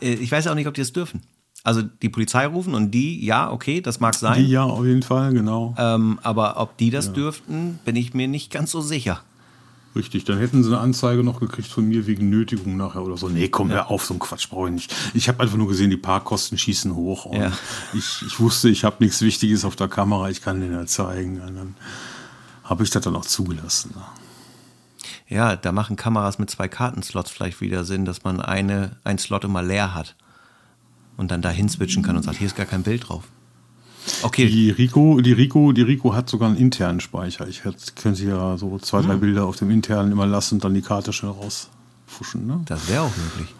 Äh, 0.00 0.14
Ich 0.14 0.30
weiß 0.32 0.46
auch 0.48 0.54
nicht, 0.54 0.66
ob 0.66 0.74
die 0.74 0.80
das 0.80 0.92
dürfen. 0.92 1.22
Also 1.64 1.82
die 1.82 2.08
Polizei 2.08 2.46
rufen 2.46 2.74
und 2.74 2.90
die, 2.90 3.24
ja, 3.24 3.50
okay, 3.50 3.80
das 3.80 4.00
mag 4.00 4.14
sein. 4.14 4.42
Die 4.44 4.50
ja, 4.50 4.64
auf 4.64 4.84
jeden 4.84 5.02
Fall, 5.02 5.32
genau. 5.32 5.74
Ähm, 5.78 6.18
aber 6.22 6.58
ob 6.58 6.76
die 6.76 6.90
das 6.90 7.12
dürften, 7.12 7.78
bin 7.84 7.94
ich 7.94 8.14
mir 8.14 8.26
nicht 8.26 8.50
ganz 8.50 8.72
so 8.72 8.80
sicher. 8.80 9.22
Richtig, 9.94 10.24
dann 10.24 10.38
hätten 10.38 10.64
sie 10.64 10.70
eine 10.70 10.78
Anzeige 10.78 11.22
noch 11.22 11.38
gekriegt 11.38 11.68
von 11.68 11.86
mir 11.86 12.06
wegen 12.06 12.30
Nötigung 12.30 12.78
nachher 12.78 13.02
oder 13.02 13.18
so. 13.18 13.28
Nee, 13.28 13.48
komm, 13.48 13.70
hör 13.70 13.90
auf, 13.90 14.04
so 14.06 14.14
ein 14.14 14.18
Quatsch 14.18 14.48
brauche 14.48 14.68
ich 14.68 14.72
nicht. 14.74 14.94
Ich 15.12 15.28
habe 15.28 15.40
einfach 15.40 15.56
nur 15.58 15.68
gesehen, 15.68 15.90
die 15.90 15.98
Parkkosten 15.98 16.56
schießen 16.56 16.94
hoch 16.96 17.26
und 17.26 17.36
Ja. 17.40 17.52
ich, 17.92 18.22
ich 18.26 18.40
wusste, 18.40 18.70
ich 18.70 18.84
habe 18.84 18.96
nichts 19.00 19.20
Wichtiges 19.20 19.64
auf 19.66 19.76
der 19.76 19.88
Kamera, 19.88 20.30
ich 20.30 20.40
kann 20.40 20.60
den 20.60 20.72
ja 20.72 20.86
zeigen. 20.86 21.40
Und 21.42 21.54
dann 21.56 21.74
habe 22.64 22.82
ich 22.84 22.90
das 22.90 23.02
dann 23.02 23.14
auch 23.14 23.26
zugelassen. 23.26 23.94
Ja, 25.28 25.56
da 25.56 25.72
machen 25.72 25.96
Kameras 25.96 26.38
mit 26.38 26.50
zwei 26.50 26.68
Kartenslots 26.68 27.30
vielleicht 27.30 27.60
wieder 27.60 27.84
Sinn, 27.84 28.04
dass 28.06 28.24
man 28.24 28.40
eine, 28.40 28.96
ein 29.04 29.18
Slot 29.18 29.44
immer 29.44 29.62
leer 29.62 29.94
hat 29.94 30.16
und 31.16 31.30
dann 31.30 31.42
dahin 31.42 31.68
switchen 31.68 32.02
kann 32.02 32.16
und 32.16 32.22
sagt, 32.22 32.38
hier 32.38 32.46
ist 32.46 32.56
gar 32.56 32.66
kein 32.66 32.82
Bild 32.82 33.08
drauf. 33.08 33.24
Okay, 34.22 34.48
Die 34.48 34.70
Rico, 34.70 35.20
die 35.20 35.32
Rico, 35.32 35.70
die 35.72 35.82
Rico 35.82 36.12
hat 36.14 36.28
sogar 36.28 36.48
einen 36.48 36.56
internen 36.58 36.98
Speicher. 37.00 37.46
Ich 37.46 37.64
hätte, 37.64 37.92
können 37.94 38.14
Sie 38.16 38.26
ja 38.26 38.56
so 38.58 38.78
zwei, 38.80 38.98
Hm. 39.00 39.06
drei 39.06 39.14
Bilder 39.16 39.44
auf 39.46 39.56
dem 39.56 39.70
internen 39.70 40.10
immer 40.10 40.26
lassen 40.26 40.54
und 40.56 40.64
dann 40.64 40.74
die 40.74 40.82
Karte 40.82 41.12
schnell 41.12 41.30
rausfuschen. 41.32 42.46
Ne? 42.46 42.60
das 42.64 42.88
wäre 42.88 43.02
auch 43.02 43.16
möglich. 43.16 43.54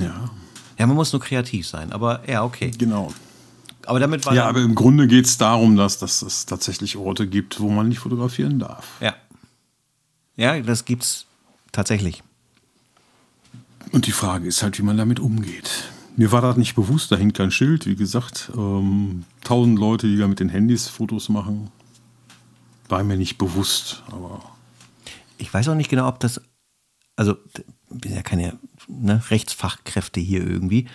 Ja, 0.00 0.30
Ja, 0.78 0.86
man 0.86 0.96
muss 0.96 1.12
nur 1.12 1.20
kreativ 1.22 1.66
sein, 1.66 1.92
aber 1.92 2.28
ja, 2.28 2.44
okay. 2.44 2.70
genau. 2.76 3.12
Aber 3.86 3.98
damit 4.00 4.24
war 4.26 4.34
Ja, 4.34 4.48
aber 4.48 4.60
im 4.60 4.74
Grunde 4.74 5.06
geht 5.06 5.24
es 5.26 5.38
darum, 5.38 5.76
dass, 5.76 5.98
dass 5.98 6.22
es 6.22 6.44
tatsächlich 6.46 6.96
Orte 6.96 7.26
gibt, 7.26 7.58
wo 7.60 7.68
man 7.70 7.88
nicht 7.88 7.98
fotografieren 8.00 8.58
darf. 8.58 8.86
ja. 9.00 9.14
Ja, 10.36 10.58
das 10.60 10.86
gibt's 10.86 11.26
tatsächlich. 11.72 12.22
Und 13.92 14.06
die 14.06 14.12
Frage 14.12 14.46
ist 14.48 14.62
halt, 14.62 14.78
wie 14.78 14.82
man 14.82 14.96
damit 14.96 15.20
umgeht. 15.20 15.90
Mir 16.16 16.30
war 16.30 16.42
das 16.42 16.56
nicht 16.56 16.74
bewusst, 16.74 17.10
da 17.10 17.16
hängt 17.16 17.34
kein 17.34 17.50
Schild. 17.50 17.86
Wie 17.86 17.96
gesagt, 17.96 18.52
ähm, 18.54 19.24
tausend 19.42 19.78
Leute, 19.78 20.06
die 20.06 20.18
da 20.18 20.28
mit 20.28 20.40
den 20.40 20.50
Handys 20.50 20.88
Fotos 20.88 21.28
machen. 21.28 21.70
War 22.88 23.02
mir 23.02 23.16
nicht 23.16 23.38
bewusst, 23.38 24.02
aber 24.08 24.42
Ich 25.38 25.52
weiß 25.52 25.68
auch 25.68 25.74
nicht 25.74 25.88
genau, 25.88 26.06
ob 26.06 26.20
das, 26.20 26.40
also 27.16 27.36
wir 27.88 28.10
sind 28.10 28.16
ja 28.16 28.22
keine 28.22 28.58
ne, 28.88 29.22
Rechtsfachkräfte 29.30 30.20
hier 30.20 30.46
irgendwie. 30.46 30.86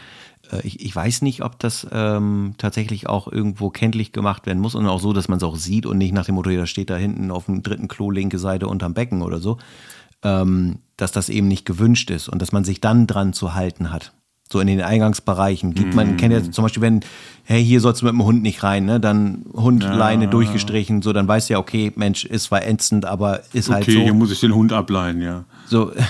Äh, 0.51 0.65
Ich, 0.65 0.79
ich 0.81 0.95
weiß 0.95 1.23
nicht, 1.23 1.43
ob 1.43 1.57
das 1.59 1.87
ähm, 1.91 2.53
tatsächlich 2.59 3.07
auch 3.07 3.27
irgendwo 3.27 3.71
kenntlich 3.71 4.11
gemacht 4.11 4.45
werden 4.45 4.59
muss 4.59 4.75
und 4.75 4.85
auch 4.85 4.99
so, 4.99 5.13
dass 5.13 5.27
man 5.27 5.37
es 5.37 5.43
auch 5.43 5.55
sieht 5.55 5.87
und 5.87 5.97
nicht 5.97 6.13
nach 6.13 6.25
dem 6.25 6.35
Motto, 6.35 6.51
ja, 6.51 6.67
steht 6.67 6.91
da 6.91 6.95
hinten 6.95 7.31
auf 7.31 7.45
dem 7.45 7.63
dritten 7.63 7.87
Klo 7.87 8.11
linke 8.11 8.37
Seite 8.37 8.67
unterm 8.67 8.93
Becken 8.93 9.23
oder 9.23 9.39
so, 9.39 9.57
ähm, 10.23 10.79
dass 10.95 11.11
das 11.11 11.29
eben 11.29 11.47
nicht 11.47 11.65
gewünscht 11.65 12.11
ist 12.11 12.29
und 12.29 12.41
dass 12.41 12.51
man 12.51 12.63
sich 12.63 12.81
dann 12.81 13.07
dran 13.07 13.33
zu 13.33 13.55
halten 13.55 13.91
hat. 13.91 14.13
So 14.49 14.59
in 14.61 14.67
den 14.67 14.81
Eingangsbereichen 14.81 15.73
gibt 15.73 15.93
man, 15.93 16.15
kennt 16.15 16.33
ja 16.33 16.41
zum 16.51 16.63
Beispiel, 16.63 16.81
wenn, 16.81 17.01
hey, 17.43 17.63
hier 17.63 17.81
sollst 17.81 18.01
du 18.01 18.05
mit 18.05 18.13
dem 18.13 18.23
Hund 18.23 18.41
nicht 18.43 18.63
rein, 18.63 18.85
ne? 18.85 18.99
Dann 18.99 19.43
Hundleine 19.53 20.27
durchgestrichen, 20.29 21.01
so, 21.01 21.11
dann 21.11 21.27
weißt 21.27 21.49
du 21.49 21.53
ja, 21.53 21.59
okay, 21.59 21.91
Mensch, 21.95 22.23
ist 22.23 22.43
zwar 22.45 22.65
ätzend, 22.65 23.05
aber 23.05 23.41
ist 23.51 23.69
halt 23.69 23.83
okay, 23.83 23.93
so. 23.93 23.99
hier 23.99 24.13
muss 24.13 24.31
ich 24.31 24.39
den 24.39 24.55
Hund 24.55 24.71
ableihen, 24.71 25.21
ja. 25.21 25.43
So. 25.67 25.91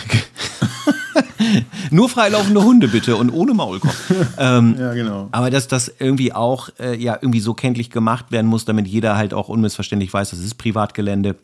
Nur 1.91 2.09
freilaufende 2.09 2.63
Hunde 2.63 2.87
bitte 2.87 3.15
und 3.15 3.29
ohne 3.31 3.53
Maulkorb. 3.53 3.95
ähm, 4.37 4.75
Ja, 4.77 4.93
genau. 4.93 5.29
aber 5.31 5.49
dass 5.49 5.67
das 5.67 5.91
irgendwie 5.99 6.33
auch 6.33 6.69
äh, 6.79 6.95
ja 6.95 7.17
irgendwie 7.19 7.39
so 7.39 7.53
kenntlich 7.53 7.89
gemacht 7.89 8.31
werden 8.31 8.47
muss, 8.47 8.65
damit 8.65 8.87
jeder 8.87 9.15
halt 9.15 9.33
auch 9.33 9.49
unmissverständlich 9.49 10.13
weiß, 10.13 10.31
das 10.31 10.39
ist 10.39 10.55
Privatgelände. 10.55 11.35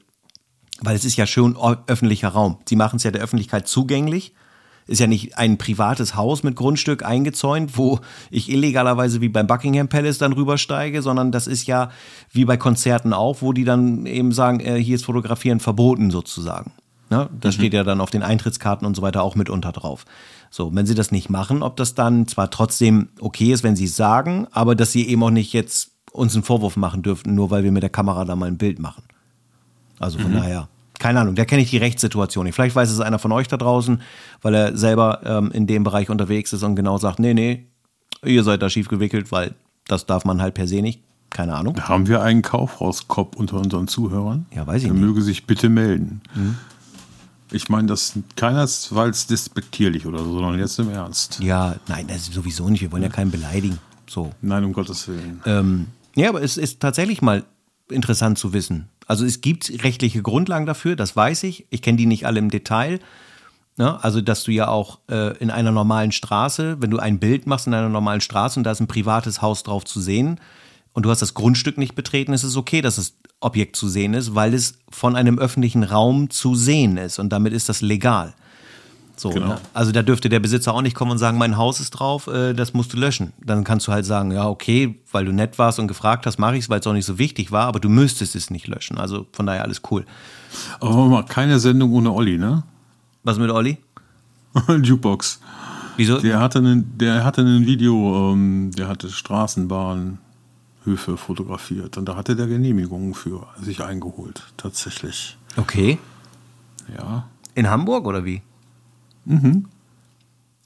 Weil 0.81 0.95
es 0.95 1.05
ist 1.05 1.15
ja 1.15 1.25
schon 1.25 1.55
o- 1.55 1.75
öffentlicher 1.87 2.29
Raum. 2.29 2.57
Sie 2.67 2.75
machen 2.75 2.97
es 2.97 3.03
ja 3.03 3.11
der 3.11 3.21
Öffentlichkeit 3.21 3.67
zugänglich. 3.67 4.33
Ist 4.87 4.99
ja 4.99 5.07
nicht 5.07 5.37
ein 5.37 5.57
privates 5.57 6.15
Haus 6.15 6.43
mit 6.43 6.55
Grundstück 6.55 7.05
eingezäunt, 7.05 7.77
wo 7.77 7.99
ich 8.29 8.51
illegalerweise 8.51 9.21
wie 9.21 9.29
beim 9.29 9.47
Buckingham 9.47 9.87
Palace 9.87 10.17
dann 10.17 10.33
rübersteige, 10.33 11.01
sondern 11.01 11.31
das 11.31 11.47
ist 11.47 11.67
ja 11.67 11.89
wie 12.31 12.45
bei 12.45 12.57
Konzerten 12.57 13.13
auch, 13.13 13.41
wo 13.41 13.53
die 13.53 13.63
dann 13.63 14.05
eben 14.05 14.31
sagen, 14.31 14.59
äh, 14.59 14.75
hier 14.75 14.95
ist 14.95 15.05
Fotografieren 15.05 15.59
verboten 15.59 16.11
sozusagen. 16.11 16.71
Ne? 17.09 17.29
Das 17.39 17.53
steht 17.53 17.73
ja 17.73 17.83
dann 17.83 18.01
auf 18.01 18.09
den 18.09 18.23
Eintrittskarten 18.23 18.87
und 18.87 18.95
so 18.95 19.01
weiter 19.01 19.21
auch 19.21 19.35
mitunter 19.35 19.71
drauf. 19.71 20.05
So, 20.49 20.73
wenn 20.73 20.85
sie 20.85 20.95
das 20.95 21.11
nicht 21.11 21.29
machen, 21.29 21.61
ob 21.61 21.77
das 21.77 21.93
dann 21.93 22.27
zwar 22.27 22.49
trotzdem 22.49 23.09
okay 23.19 23.51
ist, 23.51 23.63
wenn 23.63 23.75
sie 23.75 23.85
es 23.85 23.95
sagen, 23.95 24.47
aber 24.51 24.75
dass 24.75 24.91
sie 24.91 25.07
eben 25.07 25.23
auch 25.23 25.29
nicht 25.29 25.53
jetzt 25.53 25.91
uns 26.11 26.33
einen 26.33 26.43
Vorwurf 26.43 26.75
machen 26.75 27.03
dürften, 27.03 27.35
nur 27.35 27.51
weil 27.51 27.63
wir 27.63 27.71
mit 27.71 27.83
der 27.83 27.89
Kamera 27.89 28.25
da 28.25 28.35
mal 28.35 28.47
ein 28.47 28.57
Bild 28.57 28.79
machen. 28.79 29.03
Also 29.99 30.19
von 30.19 30.33
daher, 30.33 30.69
keine 31.03 31.19
Ahnung, 31.19 31.35
da 31.35 31.43
kenne 31.43 31.61
ich 31.61 31.69
die 31.69 31.75
Rechtssituation 31.79 32.45
nicht. 32.45 32.55
Vielleicht 32.55 32.77
weiß 32.77 32.89
es 32.89 33.01
einer 33.01 33.19
von 33.19 33.33
euch 33.33 33.49
da 33.49 33.57
draußen, 33.57 34.01
weil 34.41 34.55
er 34.55 34.77
selber 34.77 35.19
ähm, 35.25 35.51
in 35.51 35.67
dem 35.67 35.83
Bereich 35.83 36.09
unterwegs 36.09 36.53
ist 36.53 36.63
und 36.63 36.77
genau 36.77 36.97
sagt, 36.97 37.19
nee, 37.19 37.33
nee, 37.33 37.65
ihr 38.23 38.41
seid 38.45 38.61
da 38.61 38.69
schief 38.69 38.87
gewickelt, 38.87 39.29
weil 39.29 39.53
das 39.89 40.05
darf 40.05 40.23
man 40.23 40.41
halt 40.41 40.53
per 40.53 40.65
se 40.65 40.81
nicht. 40.81 41.01
Keine 41.29 41.55
Ahnung. 41.55 41.77
Haben 41.77 42.07
wir 42.07 42.21
einen 42.21 42.41
Kaufhauskopf 42.41 43.35
unter 43.35 43.57
unseren 43.57 43.89
Zuhörern? 43.89 44.45
Ja, 44.55 44.65
weiß 44.65 44.77
ich 44.77 44.83
Der 44.83 44.93
nicht. 44.93 45.01
Mhm. 45.01 45.07
möge 45.09 45.21
sich 45.21 45.45
bitte 45.45 45.67
melden. 45.67 46.21
Ich 47.51 47.67
meine 47.67 47.87
das 47.89 48.13
keinesfalls 48.37 49.27
despektierlich 49.27 50.05
oder 50.05 50.19
so, 50.19 50.31
sondern 50.31 50.57
jetzt 50.57 50.79
im 50.79 50.89
Ernst. 50.89 51.41
Ja, 51.41 51.75
nein, 51.89 52.07
das 52.07 52.17
ist 52.29 52.33
sowieso 52.33 52.69
nicht. 52.69 52.79
Wir 52.79 52.93
wollen 52.93 53.03
ja 53.03 53.09
keinen 53.09 53.29
beleidigen. 53.31 53.77
So. 54.07 54.31
Nein, 54.41 54.63
um 54.63 54.71
Gottes 54.71 55.05
Willen. 55.09 55.41
Ähm, 55.45 55.87
ja, 56.15 56.29
aber 56.29 56.41
es 56.41 56.55
ist 56.55 56.79
tatsächlich 56.79 57.21
mal 57.21 57.43
interessant 57.89 58.37
zu 58.37 58.53
wissen. 58.53 58.87
Also 59.07 59.25
es 59.25 59.41
gibt 59.41 59.83
rechtliche 59.83 60.21
Grundlagen 60.21 60.65
dafür, 60.65 60.95
das 60.95 61.15
weiß 61.15 61.43
ich. 61.43 61.67
Ich 61.69 61.81
kenne 61.81 61.97
die 61.97 62.05
nicht 62.05 62.25
alle 62.25 62.39
im 62.39 62.49
Detail. 62.49 62.99
Ne? 63.77 64.03
Also, 64.03 64.21
dass 64.21 64.43
du 64.43 64.51
ja 64.51 64.67
auch 64.67 64.99
äh, 65.09 65.35
in 65.37 65.49
einer 65.49 65.71
normalen 65.71 66.11
Straße, 66.11 66.77
wenn 66.79 66.91
du 66.91 66.99
ein 66.99 67.19
Bild 67.19 67.47
machst 67.47 67.67
in 67.67 67.73
einer 67.73 67.89
normalen 67.89 68.21
Straße 68.21 68.59
und 68.59 68.63
da 68.63 68.71
ist 68.71 68.79
ein 68.79 68.87
privates 68.87 69.41
Haus 69.41 69.63
drauf 69.63 69.83
zu 69.83 69.99
sehen 69.99 70.39
und 70.93 71.03
du 71.03 71.09
hast 71.09 71.21
das 71.21 71.33
Grundstück 71.33 71.77
nicht 71.77 71.95
betreten, 71.95 72.33
ist 72.33 72.43
es 72.43 72.55
okay, 72.55 72.81
dass 72.81 72.97
das 72.97 73.15
Objekt 73.39 73.75
zu 73.75 73.87
sehen 73.87 74.13
ist, 74.13 74.35
weil 74.35 74.53
es 74.53 74.79
von 74.89 75.15
einem 75.15 75.39
öffentlichen 75.39 75.83
Raum 75.83 76.29
zu 76.29 76.55
sehen 76.55 76.97
ist 76.97 77.19
und 77.19 77.29
damit 77.29 77.51
ist 77.51 77.67
das 77.67 77.81
legal. 77.81 78.35
So, 79.15 79.29
Genau. 79.29 79.47
ne? 79.47 79.57
Also 79.73 79.91
da 79.91 80.01
dürfte 80.01 80.27
der 80.27 80.39
Besitzer 80.39 80.73
auch 80.73 80.81
nicht 80.81 80.95
kommen 80.95 81.11
und 81.11 81.17
sagen, 81.19 81.37
mein 81.37 81.55
Haus 81.55 81.79
ist 81.79 81.91
drauf, 81.91 82.27
äh, 82.27 82.53
das 82.53 82.73
musst 82.73 82.93
du 82.93 82.97
löschen. 82.97 83.31
Dann 83.43 83.63
kannst 83.63 83.87
du 83.87 83.91
halt 83.91 84.05
sagen, 84.05 84.31
ja, 84.31 84.47
okay, 84.47 84.99
weil 85.11 85.25
du 85.25 85.31
nett 85.31 85.59
warst 85.59 85.79
und 85.79 85.87
gefragt 85.87 86.25
hast, 86.25 86.39
mache 86.39 86.55
ich 86.57 86.63
es, 86.65 86.69
weil 86.69 86.79
es 86.79 86.87
auch 86.87 86.93
nicht 86.93 87.05
so 87.05 87.19
wichtig 87.19 87.51
war, 87.51 87.67
aber 87.67 87.79
du 87.79 87.89
müsstest 87.89 88.35
es 88.35 88.49
nicht 88.49 88.67
löschen. 88.67 88.97
Also 88.97 89.27
von 89.31 89.45
daher 89.45 89.63
alles 89.63 89.81
cool. 89.91 90.05
Aber 90.79 91.07
mal 91.07 91.23
keine 91.25 91.59
Sendung 91.59 91.93
ohne 91.93 92.11
Olli, 92.11 92.37
ne? 92.37 92.63
Was 93.23 93.37
mit 93.37 93.51
Olli? 93.51 93.77
Jukebox. 94.67 95.39
Wieso? 95.95 96.17
Der 96.19 96.39
hatte 96.39 96.59
ein, 96.59 96.97
der 96.97 97.23
hatte 97.23 97.41
ein 97.41 97.65
Video, 97.67 98.31
ähm, 98.33 98.71
der 98.75 98.87
hatte 98.87 99.09
Straßenbahnhöfe 99.09 101.17
fotografiert 101.17 101.97
und 101.97 102.05
da 102.09 102.15
hatte 102.15 102.35
der 102.35 102.47
Genehmigungen 102.47 103.13
für 103.13 103.45
sich 103.61 103.83
eingeholt, 103.83 104.43
tatsächlich. 104.57 105.37
Okay. 105.55 105.99
Ja. 106.97 107.25
In 107.55 107.69
Hamburg 107.69 108.05
oder 108.07 108.25
wie? 108.25 108.41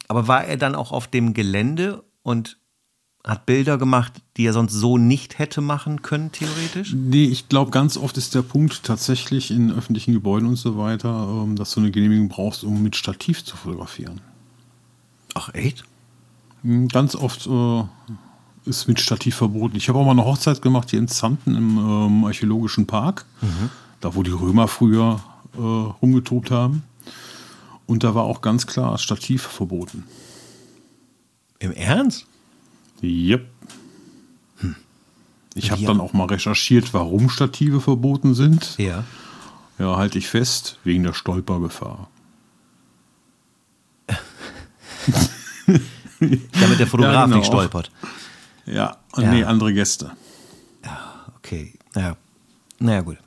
Aber 0.07 0.27
war 0.27 0.45
er 0.45 0.57
dann 0.57 0.75
auch 0.75 0.91
auf 0.91 1.07
dem 1.07 1.33
Gelände 1.33 2.03
und 2.23 2.57
hat 3.23 3.45
Bilder 3.45 3.77
gemacht, 3.77 4.13
die 4.37 4.45
er 4.45 4.53
sonst 4.53 4.71
so 4.71 4.97
nicht 4.97 5.37
hätte 5.37 5.59
machen 5.59 6.01
können, 6.01 6.31
theoretisch? 6.31 6.93
Nee, 6.93 7.25
ich 7.25 7.49
glaube, 7.49 7.71
ganz 7.71 7.97
oft 7.97 8.17
ist 8.17 8.33
der 8.35 8.41
Punkt 8.41 8.83
tatsächlich 8.83 9.51
in 9.51 9.69
öffentlichen 9.71 10.13
Gebäuden 10.13 10.47
und 10.47 10.55
so 10.55 10.77
weiter, 10.77 11.43
ähm, 11.43 11.57
dass 11.57 11.73
du 11.73 11.81
eine 11.81 11.91
Genehmigung 11.91 12.29
brauchst, 12.29 12.63
um 12.63 12.81
mit 12.81 12.95
Stativ 12.95 13.43
zu 13.43 13.57
fotografieren. 13.57 14.21
Ach, 15.33 15.53
echt? 15.53 15.83
Mhm, 16.63 16.87
Ganz 16.87 17.15
oft 17.15 17.47
äh, 17.47 17.83
ist 18.65 18.87
mit 18.87 18.99
Stativ 19.01 19.35
verboten. 19.35 19.75
Ich 19.75 19.89
habe 19.89 19.99
auch 19.99 20.05
mal 20.05 20.11
eine 20.11 20.25
Hochzeit 20.25 20.61
gemacht 20.61 20.89
hier 20.89 20.99
in 20.99 21.07
Zanten 21.09 21.55
im 21.55 21.77
ähm, 21.77 22.23
Archäologischen 22.25 22.87
Park, 22.87 23.25
da 23.99 24.15
wo 24.15 24.23
die 24.23 24.31
Römer 24.31 24.67
früher 24.67 25.19
äh, 25.55 25.59
rumgetobt 25.59 26.51
haben. 26.51 26.83
Und 27.87 28.03
da 28.03 28.13
war 28.13 28.23
auch 28.25 28.41
ganz 28.41 28.67
klar 28.67 28.97
Stativ 28.99 29.41
verboten. 29.43 30.03
Im 31.59 31.71
Ernst? 31.71 32.25
Yep. 33.01 33.47
Ich 35.55 35.71
habe 35.71 35.81
Ja. 35.81 35.87
dann 35.87 35.99
auch 36.01 36.13
mal 36.13 36.25
recherchiert, 36.27 36.93
warum 36.93 37.29
Stative 37.31 37.81
verboten 37.81 38.35
sind. 38.35 38.75
Ja. 38.77 39.03
Ja, 39.79 39.95
halte 39.97 40.19
ich 40.19 40.27
fest, 40.27 40.77
wegen 40.83 41.01
der 41.03 41.13
Stolpergefahr. 41.13 42.09
Damit 46.19 46.79
der 46.79 46.87
Fotograf 46.87 47.13
Ja, 47.13 47.25
genau. 47.25 47.37
nicht 47.37 47.47
stolpert. 47.47 47.91
Ja, 48.65 48.97
und 49.13 49.23
Ja. 49.23 49.31
nee, 49.31 49.43
andere 49.43 49.73
Gäste. 49.73 50.11
Okay, 51.37 51.73
naja. 51.93 52.17
Naja, 52.79 53.01
gut. 53.01 53.17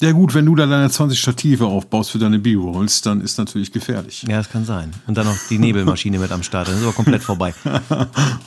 Ja 0.00 0.12
gut, 0.12 0.32
wenn 0.32 0.46
du 0.46 0.54
da 0.54 0.64
deine 0.66 0.88
20 0.88 1.18
Stative 1.18 1.66
aufbaust 1.66 2.12
für 2.12 2.18
deine 2.18 2.38
B-Rolls, 2.38 3.02
dann 3.02 3.20
ist 3.20 3.36
natürlich 3.36 3.72
gefährlich. 3.72 4.22
Ja, 4.28 4.36
das 4.36 4.48
kann 4.48 4.64
sein. 4.64 4.92
Und 5.08 5.16
dann 5.16 5.26
noch 5.26 5.36
die 5.50 5.58
Nebelmaschine 5.58 6.20
mit 6.20 6.30
am 6.30 6.44
Start. 6.44 6.68
Dann 6.68 6.76
ist 6.76 6.82
aber 6.82 6.92
komplett 6.92 7.22
vorbei. 7.22 7.52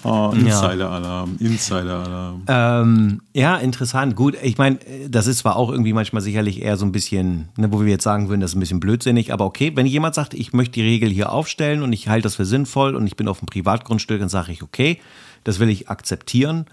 Oh, 0.03 0.31
Insider-Alarm, 0.33 1.35
Insider-Alarm. 1.39 2.43
Ähm, 2.47 3.21
ja, 3.33 3.57
interessant. 3.57 4.15
Gut, 4.15 4.35
ich 4.41 4.57
meine, 4.57 4.79
das 5.07 5.27
ist 5.27 5.39
zwar 5.39 5.57
auch 5.57 5.69
irgendwie 5.69 5.93
manchmal 5.93 6.21
sicherlich 6.23 6.61
eher 6.61 6.75
so 6.75 6.85
ein 6.85 6.91
bisschen, 6.91 7.49
ne, 7.55 7.71
wo 7.71 7.81
wir 7.81 7.87
jetzt 7.87 8.03
sagen 8.03 8.27
würden, 8.27 8.41
das 8.41 8.51
ist 8.51 8.55
ein 8.55 8.61
bisschen 8.61 8.79
blödsinnig, 8.79 9.31
aber 9.31 9.45
okay, 9.45 9.71
wenn 9.75 9.85
jemand 9.85 10.15
sagt, 10.15 10.33
ich 10.33 10.53
möchte 10.53 10.73
die 10.73 10.81
Regel 10.81 11.09
hier 11.09 11.31
aufstellen 11.31 11.83
und 11.83 11.93
ich 11.93 12.07
halte 12.07 12.23
das 12.23 12.35
für 12.35 12.45
sinnvoll 12.45 12.95
und 12.95 13.05
ich 13.05 13.15
bin 13.15 13.27
auf 13.27 13.39
dem 13.39 13.45
Privatgrundstück, 13.45 14.19
dann 14.19 14.29
sage 14.29 14.51
ich, 14.51 14.63
okay, 14.63 14.99
das 15.43 15.59
will 15.59 15.69
ich 15.69 15.89
akzeptieren, 15.89 16.65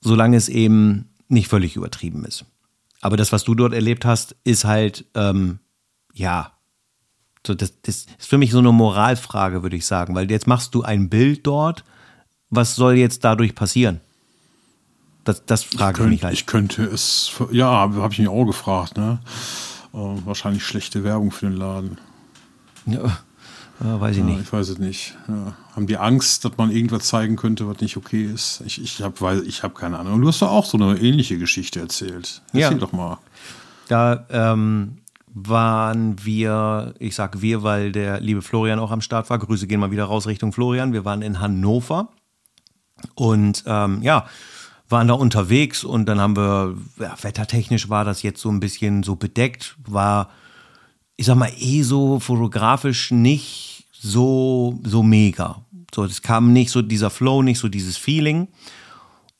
solange 0.00 0.36
es 0.36 0.48
eben 0.48 1.08
nicht 1.28 1.48
völlig 1.48 1.76
übertrieben 1.76 2.24
ist. 2.24 2.44
Aber 3.02 3.18
das, 3.18 3.32
was 3.32 3.44
du 3.44 3.54
dort 3.54 3.74
erlebt 3.74 4.06
hast, 4.06 4.36
ist 4.44 4.64
halt, 4.64 5.04
ähm, 5.14 5.58
ja, 6.14 6.52
So, 7.46 7.54
das, 7.54 7.72
das 7.82 8.06
ist 8.18 8.28
für 8.28 8.38
mich 8.38 8.52
so 8.52 8.58
eine 8.60 8.70
Moralfrage, 8.72 9.62
würde 9.62 9.76
ich 9.76 9.84
sagen, 9.84 10.14
weil 10.14 10.30
jetzt 10.30 10.46
machst 10.46 10.74
du 10.74 10.82
ein 10.82 11.08
Bild 11.10 11.44
dort. 11.46 11.84
Was 12.50 12.76
soll 12.76 12.94
jetzt 12.94 13.24
dadurch 13.24 13.54
passieren? 13.54 14.00
Das, 15.24 15.44
das 15.46 15.64
frage 15.64 16.04
ich, 16.04 16.08
mich 16.08 16.24
halt. 16.24 16.34
Ich 16.34 16.46
könnte 16.46 16.84
es, 16.84 17.32
ja, 17.50 17.66
habe 17.66 18.08
ich 18.12 18.18
mich 18.18 18.28
auch 18.28 18.44
gefragt, 18.44 18.96
ne? 18.96 19.18
Äh, 19.92 19.96
wahrscheinlich 20.24 20.64
schlechte 20.64 21.02
Werbung 21.04 21.30
für 21.32 21.46
den 21.46 21.56
Laden. 21.56 21.98
Ja, 22.86 23.18
ja 23.84 24.00
weiß 24.00 24.12
ich 24.12 24.18
ja, 24.18 24.24
nicht. 24.24 24.40
Ich 24.42 24.52
weiß 24.52 24.68
es 24.68 24.78
nicht. 24.78 25.16
Ja. 25.28 25.54
Haben 25.74 25.86
die 25.86 25.96
Angst, 25.96 26.44
dass 26.44 26.56
man 26.56 26.70
irgendwas 26.70 27.04
zeigen 27.04 27.36
könnte, 27.36 27.66
was 27.68 27.80
nicht 27.80 27.96
okay 27.96 28.24
ist? 28.24 28.62
Ich, 28.66 28.82
ich 28.82 29.02
habe 29.02 29.42
ich 29.46 29.62
hab 29.62 29.74
keine 29.74 29.98
Ahnung. 29.98 30.14
Und 30.14 30.20
du 30.22 30.28
hast 30.28 30.42
doch 30.42 30.50
auch 30.50 30.66
so 30.66 30.78
eine 30.78 30.98
ähnliche 30.98 31.38
Geschichte 31.38 31.80
erzählt. 31.80 32.42
Erzähl 32.52 32.60
ja. 32.60 32.74
doch 32.74 32.92
mal. 32.92 33.18
Da 33.88 34.26
ähm, 34.30 34.98
waren 35.34 36.24
wir, 36.24 36.94
ich 36.98 37.14
sage 37.14 37.42
wir, 37.42 37.62
weil 37.62 37.92
der 37.92 38.20
liebe 38.20 38.42
Florian 38.42 38.78
auch 38.78 38.90
am 38.90 39.00
Start 39.00 39.30
war. 39.30 39.38
Grüße 39.38 39.66
gehen 39.66 39.80
mal 39.80 39.90
wieder 39.90 40.04
raus 40.04 40.26
Richtung 40.26 40.52
Florian. 40.52 40.92
Wir 40.92 41.04
waren 41.04 41.22
in 41.22 41.40
Hannover 41.40 42.08
und 43.14 43.64
ähm, 43.66 44.02
ja, 44.02 44.26
waren 44.88 45.08
da 45.08 45.14
unterwegs 45.14 45.84
und 45.84 46.06
dann 46.06 46.20
haben 46.20 46.36
wir, 46.36 46.76
ja, 47.00 47.16
wettertechnisch 47.20 47.88
war 47.88 48.04
das 48.04 48.22
jetzt 48.22 48.40
so 48.40 48.50
ein 48.50 48.60
bisschen 48.60 49.02
so 49.02 49.16
bedeckt, 49.16 49.76
war, 49.86 50.28
ich 51.16 51.26
sag 51.26 51.36
mal, 51.36 51.50
eh 51.58 51.82
so 51.82 52.20
fotografisch 52.20 53.10
nicht 53.10 53.71
so, 54.02 54.80
so 54.82 55.02
mega. 55.02 55.64
So, 55.94 56.04
es 56.04 56.22
kam 56.22 56.52
nicht 56.52 56.70
so 56.70 56.82
dieser 56.82 57.10
Flow, 57.10 57.42
nicht 57.42 57.58
so 57.58 57.68
dieses 57.68 57.96
Feeling. 57.96 58.48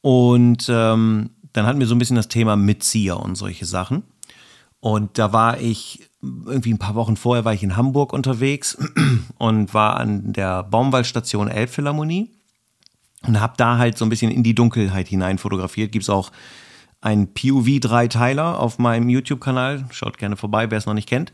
Und 0.01 0.69
ähm, 0.69 1.31
dann 1.53 1.67
hatten 1.67 1.81
wir 1.81 1.87
so 1.87 1.95
ein 1.95 1.99
bisschen 1.99 2.17
das 2.17 2.29
Thema 2.29 2.55
Mitzieher 2.57 3.19
und 3.19 3.35
solche 3.35 3.67
Sachen. 3.67 4.05
Und 4.79 5.19
da 5.19 5.33
war 5.33 5.61
ich 5.61 6.09
irgendwie 6.21 6.73
ein 6.73 6.79
paar 6.79 6.95
Wochen 6.95 7.17
vorher 7.17 7.45
war 7.45 7.53
ich 7.53 7.65
in 7.65 7.77
Hamburg 7.77 8.13
unterwegs 8.13 8.79
und 9.39 9.75
war 9.75 9.97
an 9.99 10.33
der 10.33 10.63
Baumwallstation 10.63 11.49
Elbphilharmonie 11.49 12.31
und 13.27 13.41
habe 13.41 13.55
da 13.57 13.79
halt 13.79 13.99
so 13.99 14.05
ein 14.05 14.09
bisschen 14.09 14.31
in 14.31 14.45
die 14.45 14.55
Dunkelheit 14.55 15.09
hinein 15.09 15.39
fotografiert. 15.39 15.91
Gibt 15.91 16.05
es 16.05 16.11
auch 16.11 16.31
einen 17.01 17.35
POV-Dreiteiler 17.35 18.61
auf 18.61 18.79
meinem 18.79 19.09
YouTube-Kanal. 19.09 19.87
Schaut 19.91 20.19
gerne 20.19 20.37
vorbei, 20.37 20.71
wer 20.71 20.79
es 20.79 20.87
noch 20.87 20.95
nicht 20.95 21.09
kennt. 21.09 21.33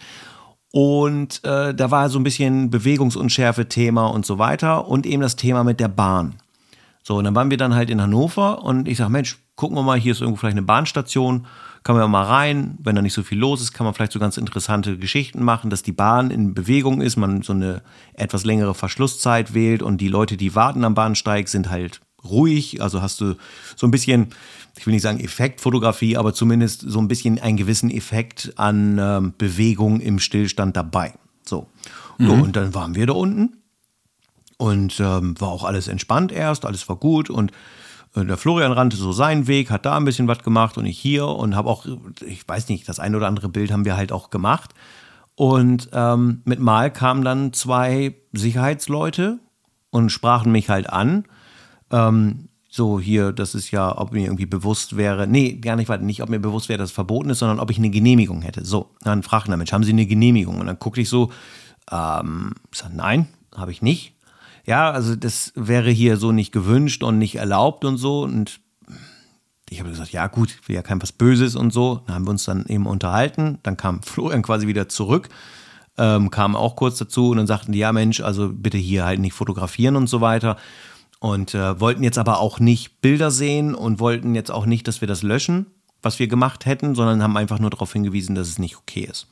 Und 0.73 1.45
äh, 1.45 1.75
da 1.75 1.91
war 1.91 2.11
so 2.11 2.19
ein 2.19 2.25
bisschen 2.25 2.71
Bewegungsunschärfe-Thema 2.71 4.07
und 4.07 4.27
so 4.27 4.39
weiter 4.39 4.87
und 4.87 5.07
eben 5.07 5.23
das 5.23 5.37
Thema 5.37 5.65
mit 5.65 5.81
der 5.81 5.89
Bahn. 5.89 6.35
So, 7.03 7.17
und 7.17 7.25
dann 7.25 7.35
waren 7.35 7.51
wir 7.51 7.57
dann 7.57 7.75
halt 7.75 7.89
in 7.89 8.03
Hannover 8.03 8.63
und 8.63 8.87
ich 8.87 8.99
sage, 8.99 9.11
Mensch, 9.11 9.39
gucken 9.57 9.77
wir 9.77 9.83
mal, 9.83 9.99
hier 9.99 10.13
ist 10.13 10.21
irgendwo 10.21 10.41
vielleicht 10.41 10.59
eine 10.59 10.67
Bahnstation 10.67 11.47
kann 11.83 11.97
man 11.97 12.11
mal 12.11 12.25
rein. 12.25 12.77
Wenn 12.83 12.97
da 12.97 13.03
nicht 13.03 13.15
so 13.15 13.23
viel 13.23 13.39
los 13.39 13.63
ist, 13.63 13.73
kann 13.73 13.85
man 13.85 13.95
vielleicht 13.95 14.13
so 14.13 14.19
ganz 14.19 14.37
interessante 14.37 14.99
Geschichten 14.99 15.43
machen, 15.43 15.71
dass 15.71 15.83
die 15.83 15.93
Bahn 15.93 16.31
in 16.31 16.53
Bewegung 16.55 17.01
ist, 17.01 17.17
man 17.17 17.43
so 17.43 17.53
eine 17.53 17.83
etwas 18.15 18.45
längere 18.45 18.75
Verschlusszeit 18.75 19.55
wählt 19.55 19.83
und 19.83 20.01
die 20.01 20.09
Leute, 20.09 20.37
die 20.37 20.55
warten 20.55 20.85
am 20.85 20.95
Bahnsteig, 20.95 21.49
sind 21.49 21.71
halt 21.71 22.01
ruhig. 22.25 22.83
Also 22.83 23.03
hast 23.03 23.21
du 23.21 23.35
so 23.77 23.87
ein 23.87 23.91
bisschen, 23.91 24.29
ich 24.77 24.87
will 24.87 24.93
nicht 24.93 25.03
sagen 25.03 25.21
Effektfotografie, 25.21 26.17
aber 26.17 26.35
zumindest 26.35 26.83
so 26.87 26.99
ein 26.99 27.09
bisschen 27.09 27.39
einen 27.39 27.57
gewissen 27.57 27.91
Effekt 27.91 28.53
an 28.57 28.99
ähm, 28.99 29.35
Bewegung 29.37 30.01
im 30.01 30.19
Stillstand 30.19 30.77
dabei. 30.77 31.15
So. 31.45 31.69
Mhm. 32.19 32.27
so. 32.27 32.33
Und 32.33 32.57
dann 32.57 32.75
waren 32.75 32.95
wir 32.95 33.07
da 33.07 33.15
unten 33.15 33.59
und 34.57 34.99
ähm, 35.01 35.41
war 35.41 35.49
auch 35.49 35.65
alles 35.65 35.89
entspannt 35.89 36.33
erst, 36.33 36.67
alles 36.67 36.89
war 36.89 36.97
gut 36.97 37.31
und 37.31 37.53
äh, 38.15 38.25
der 38.25 38.37
Florian 38.37 38.73
rannte 38.73 38.97
so 38.97 39.13
seinen 39.13 39.47
Weg, 39.47 39.71
hat 39.71 39.87
da 39.87 39.97
ein 39.97 40.05
bisschen 40.05 40.29
was 40.29 40.43
gemacht 40.43 40.77
und 40.77 40.87
ich 40.87 40.99
hier 40.99 41.27
und 41.27 41.55
habe 41.55 41.71
auch, 41.71 41.87
ich 42.27 42.47
weiß 42.47 42.69
nicht, 42.69 42.89
das 42.89 42.99
ein 42.99 43.15
oder 43.15 43.29
andere 43.29 43.49
Bild 43.49 43.71
haben 43.71 43.85
wir 43.85 43.97
halt 43.97 44.13
auch 44.13 44.31
gemacht. 44.31 44.75
Und 45.35 45.91
ähm, 45.93 46.43
mit 46.45 46.59
Mal 46.59 46.93
kamen 46.93 47.23
dann 47.25 47.53
zwei 47.53 48.17
Sicherheitsleute 48.33 49.39
und 49.91 50.11
sprachen 50.11 50.51
mich 50.51 50.69
halt 50.69 50.91
an. 50.91 51.27
Ähm, 51.91 52.49
so 52.71 53.01
hier, 53.01 53.33
das 53.33 53.55
ist 53.55 53.71
ja, 53.71 53.97
ob 53.97 54.13
mir 54.13 54.25
irgendwie 54.25 54.47
bewusst 54.47 54.97
wäre, 54.97 55.27
nee, 55.27 55.55
gar 55.55 55.77
nicht, 55.77 55.89
nicht, 56.03 56.23
ob 56.23 56.29
mir 56.29 56.39
bewusst 56.39 56.69
wäre, 56.69 56.79
dass 56.79 56.91
es 56.91 56.95
verboten 56.95 57.31
ist, 57.31 57.39
sondern 57.39 57.61
ob 57.61 57.71
ich 57.71 57.79
eine 57.79 57.91
Genehmigung 57.91 58.43
hätte. 58.43 58.65
So, 58.65 58.91
dann 59.01 59.23
fragten 59.23 59.51
der 59.51 59.57
Mensch, 59.57 59.73
haben 59.73 59.85
Sie 59.85 59.93
eine 59.93 60.07
Genehmigung? 60.07 60.61
Und 60.61 60.67
dann 60.67 60.79
guckte 60.79 61.01
ich 61.01 61.09
so, 61.09 61.33
ähm, 61.91 62.53
ich 62.71 62.79
sag, 62.79 62.95
nein, 62.95 63.27
habe 63.57 63.73
ich 63.73 63.81
nicht 63.81 64.13
ja, 64.69 64.91
also 64.91 65.17
das 65.17 65.53
wäre 65.55 65.91
hier 65.91 66.19
so 66.19 66.31
nicht 66.31 66.53
gewünscht 66.53 67.03
und 67.03 67.17
nicht 67.17 67.37
erlaubt 67.37 67.87
und 67.87 67.97
so. 67.97 68.21
Und 68.21 68.61
ich 69.71 69.81
habe 69.81 69.89
gesagt, 69.89 70.13
ja 70.13 70.27
gut, 70.27 70.51
ich 70.51 70.69
will 70.69 70.77
ja 70.77 70.83
kein 70.83 71.01
was 71.01 71.11
Böses 71.11 71.57
und 71.57 71.73
so. 71.73 72.03
Dann 72.07 72.15
haben 72.15 72.27
wir 72.27 72.33
uns 72.33 72.45
dann 72.45 72.67
eben 72.67 72.87
unterhalten. 72.87 73.61
Dann 73.63 73.79
kam 73.79 74.03
Florian 74.03 74.43
quasi 74.43 74.67
wieder 74.67 74.87
zurück, 74.91 75.31
ähm, 75.97 76.31
kam 76.31 76.55
auch 76.55 76.77
kurz 76.77 76.99
dazu 76.99 77.31
und 77.31 77.39
dann 77.39 77.47
sagten 77.47 77.73
die, 77.73 77.79
ja 77.79 77.93
Mensch, 77.93 78.21
also 78.21 78.51
bitte 78.53 78.77
hier 78.77 79.07
halt 79.07 79.21
nicht 79.21 79.33
fotografieren 79.33 79.97
und 79.97 80.07
so 80.07 80.21
weiter. 80.21 80.59
Und 81.21 81.55
äh, 81.55 81.81
wollten 81.81 82.05
jetzt 82.05 82.19
aber 82.19 82.39
auch 82.39 82.61
nicht 82.61 83.01
Bilder 83.01 83.31
sehen 83.31 83.75
und 83.75 83.99
wollten 83.99 84.35
jetzt 84.35 84.51
auch 84.51 84.67
nicht, 84.67 84.87
dass 84.87 85.01
wir 85.01 85.09
das 85.09 85.23
löschen, 85.23 85.67
was 86.01 86.19
wir 86.19 86.29
gemacht 86.29 86.65
hätten, 86.65 86.95
sondern 86.95 87.23
haben 87.23 87.37
einfach 87.37 87.59
nur 87.59 87.71
darauf 87.71 87.93
hingewiesen, 87.93 88.35
dass 88.35 88.49
es 88.49 88.59
nicht 88.59 88.77
okay 88.77 89.09
ist. 89.11 89.27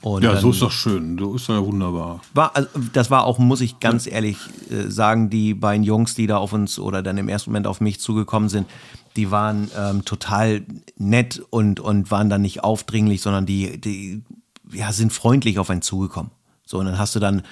Und 0.00 0.22
ja, 0.22 0.36
so 0.36 0.50
ist 0.50 0.62
doch 0.62 0.70
schön. 0.70 1.18
So 1.18 1.34
ist 1.34 1.48
ja 1.48 1.64
wunderbar. 1.64 2.20
War, 2.32 2.54
also, 2.54 2.68
das 2.92 3.10
war 3.10 3.24
auch, 3.24 3.38
muss 3.38 3.60
ich 3.60 3.80
ganz 3.80 4.06
ehrlich 4.06 4.38
äh, 4.70 4.88
sagen, 4.88 5.30
die 5.30 5.52
beiden 5.52 5.84
Jungs, 5.84 6.14
die 6.14 6.26
da 6.26 6.36
auf 6.36 6.52
uns 6.52 6.78
oder 6.78 7.02
dann 7.02 7.18
im 7.18 7.28
ersten 7.28 7.50
Moment 7.50 7.66
auf 7.66 7.80
mich 7.80 7.98
zugekommen 8.00 8.48
sind, 8.48 8.68
die 9.16 9.30
waren 9.30 9.70
ähm, 9.76 10.04
total 10.04 10.62
nett 10.96 11.42
und, 11.50 11.80
und 11.80 12.10
waren 12.10 12.30
dann 12.30 12.42
nicht 12.42 12.62
aufdringlich, 12.62 13.20
sondern 13.22 13.46
die, 13.46 13.80
die 13.80 14.22
ja, 14.70 14.92
sind 14.92 15.12
freundlich 15.12 15.58
auf 15.58 15.70
einen 15.70 15.82
zugekommen. 15.82 16.30
So, 16.64 16.78
und 16.78 16.86
dann 16.86 16.98
hast 16.98 17.14
du 17.14 17.20
dann 17.20 17.42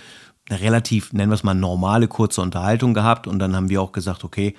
eine 0.49 0.61
relativ, 0.61 1.13
nennen 1.13 1.31
wir 1.31 1.37
es 1.37 1.43
mal, 1.43 1.55
normale, 1.55 2.09
kurze 2.09 2.43
Unterhaltung 2.43 2.95
gehabt 2.95 3.27
und 3.27 3.39
dann 3.39 3.57
haben 3.57 3.71
wir 3.71 3.81
auch 3.81 3.93
gesagt, 3.93 4.25
okay, 4.25 4.55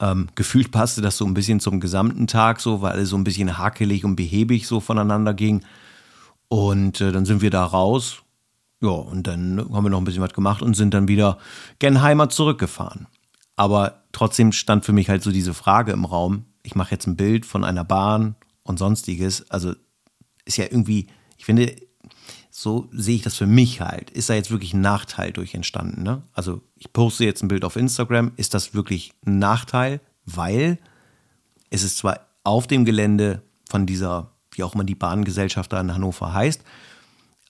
ähm, 0.00 0.28
gefühlt 0.34 0.70
passte 0.70 1.02
das 1.02 1.18
so 1.18 1.26
ein 1.26 1.34
bisschen 1.34 1.60
zum 1.60 1.78
gesamten 1.78 2.26
Tag 2.26 2.60
so, 2.60 2.80
weil 2.80 2.92
alles 2.92 3.10
so 3.10 3.16
ein 3.16 3.24
bisschen 3.24 3.58
hakelig 3.58 4.04
und 4.04 4.16
behäbig 4.16 4.66
so 4.66 4.80
voneinander 4.80 5.34
ging. 5.34 5.62
Und 6.48 7.00
äh, 7.00 7.12
dann 7.12 7.26
sind 7.26 7.42
wir 7.42 7.50
da 7.50 7.64
raus. 7.64 8.22
Ja, 8.80 8.90
und 8.90 9.26
dann 9.26 9.58
haben 9.58 9.84
wir 9.84 9.90
noch 9.90 10.00
ein 10.00 10.04
bisschen 10.04 10.22
was 10.22 10.32
gemacht 10.32 10.62
und 10.62 10.74
sind 10.74 10.94
dann 10.94 11.06
wieder 11.06 11.36
Genheimer 11.78 12.30
zurückgefahren. 12.30 13.08
Aber 13.56 14.04
trotzdem 14.12 14.52
stand 14.52 14.86
für 14.86 14.94
mich 14.94 15.10
halt 15.10 15.22
so 15.22 15.30
diese 15.30 15.52
Frage 15.52 15.92
im 15.92 16.06
Raum. 16.06 16.46
Ich 16.62 16.74
mache 16.74 16.92
jetzt 16.92 17.06
ein 17.06 17.16
Bild 17.16 17.44
von 17.44 17.62
einer 17.62 17.84
Bahn 17.84 18.36
und 18.62 18.78
sonstiges. 18.78 19.50
Also 19.50 19.74
ist 20.46 20.56
ja 20.56 20.64
irgendwie, 20.64 21.08
ich 21.36 21.44
finde, 21.44 21.76
so 22.62 22.88
sehe 22.92 23.16
ich 23.16 23.22
das 23.22 23.36
für 23.36 23.46
mich 23.46 23.80
halt. 23.80 24.10
Ist 24.10 24.28
da 24.28 24.34
jetzt 24.34 24.50
wirklich 24.50 24.74
ein 24.74 24.80
Nachteil 24.82 25.32
durch 25.32 25.54
entstanden? 25.54 26.02
Ne? 26.02 26.22
Also 26.32 26.60
ich 26.76 26.92
poste 26.92 27.24
jetzt 27.24 27.42
ein 27.42 27.48
Bild 27.48 27.64
auf 27.64 27.76
Instagram. 27.76 28.32
Ist 28.36 28.52
das 28.52 28.74
wirklich 28.74 29.14
ein 29.24 29.38
Nachteil? 29.38 30.00
Weil 30.26 30.78
es 31.70 31.82
ist 31.82 31.96
zwar 31.96 32.20
auf 32.44 32.66
dem 32.66 32.84
Gelände 32.84 33.42
von 33.68 33.86
dieser 33.86 34.32
wie 34.52 34.62
auch 34.62 34.74
immer 34.74 34.84
die 34.84 34.94
Bahngesellschaft 34.94 35.72
da 35.72 35.80
in 35.80 35.94
Hannover 35.94 36.34
heißt. 36.34 36.62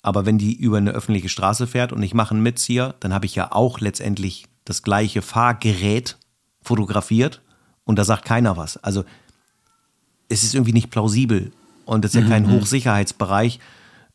Aber 0.02 0.26
wenn 0.26 0.38
die 0.38 0.54
über 0.54 0.78
eine 0.78 0.92
öffentliche 0.92 1.28
Straße 1.28 1.66
fährt 1.66 1.92
und 1.92 2.02
ich 2.02 2.14
mache 2.14 2.32
einen 2.32 2.42
Mitzieher, 2.42 2.94
dann 3.00 3.12
habe 3.12 3.26
ich 3.26 3.34
ja 3.34 3.52
auch 3.52 3.80
letztendlich 3.80 4.46
das 4.64 4.82
gleiche 4.82 5.22
Fahrgerät 5.22 6.18
fotografiert 6.62 7.42
und 7.84 7.98
da 7.98 8.04
sagt 8.04 8.24
keiner 8.24 8.56
was. 8.56 8.76
Also 8.76 9.04
es 10.28 10.44
ist 10.44 10.54
irgendwie 10.54 10.72
nicht 10.72 10.90
plausibel 10.90 11.52
und 11.84 12.04
es 12.04 12.14
ist 12.14 12.22
ja 12.22 12.28
kein 12.28 12.46
mhm. 12.46 12.52
Hochsicherheitsbereich, 12.52 13.58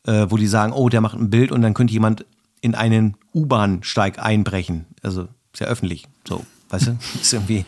äh, 0.06 0.26
wo 0.30 0.36
die 0.36 0.46
sagen, 0.46 0.72
oh, 0.72 0.88
der 0.88 1.00
macht 1.00 1.18
ein 1.18 1.30
Bild 1.30 1.52
und 1.52 1.62
dann 1.62 1.74
könnte 1.74 1.92
jemand 1.92 2.24
in 2.60 2.74
einen 2.74 3.16
U-Bahn-Steig 3.34 4.18
einbrechen. 4.18 4.86
Also 5.02 5.28
ist 5.52 5.60
ja 5.60 5.66
öffentlich. 5.66 6.06
So, 6.26 6.44
weißt 6.70 6.88
du? 6.88 6.98
ist 7.20 7.32
irgendwie, 7.32 7.64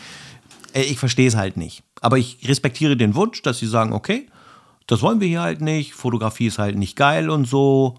ich 0.74 0.98
verstehe 0.98 1.28
es 1.28 1.36
halt 1.36 1.56
nicht. 1.56 1.82
Aber 2.00 2.18
ich 2.18 2.48
respektiere 2.48 2.96
den 2.96 3.14
Wunsch, 3.14 3.42
dass 3.42 3.58
sie 3.58 3.66
sagen, 3.66 3.92
okay, 3.92 4.28
das 4.86 5.02
wollen 5.02 5.20
wir 5.20 5.28
hier 5.28 5.42
halt 5.42 5.60
nicht, 5.60 5.94
Fotografie 5.94 6.46
ist 6.46 6.58
halt 6.58 6.76
nicht 6.76 6.96
geil 6.96 7.28
und 7.28 7.46
so. 7.46 7.98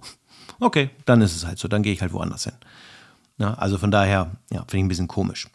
Okay, 0.60 0.90
dann 1.06 1.22
ist 1.22 1.36
es 1.36 1.46
halt 1.46 1.60
so, 1.60 1.68
dann 1.68 1.84
gehe 1.84 1.94
ich 1.94 2.02
halt 2.02 2.14
woanders 2.14 2.46
hin. 2.46 2.54
Ja, 3.38 3.54
also 3.54 3.78
von 3.78 3.92
daher, 3.92 4.32
ja, 4.52 4.60
finde 4.60 4.78
ich 4.78 4.84
ein 4.84 4.88
bisschen 4.90 5.08
komisch. 5.08 5.48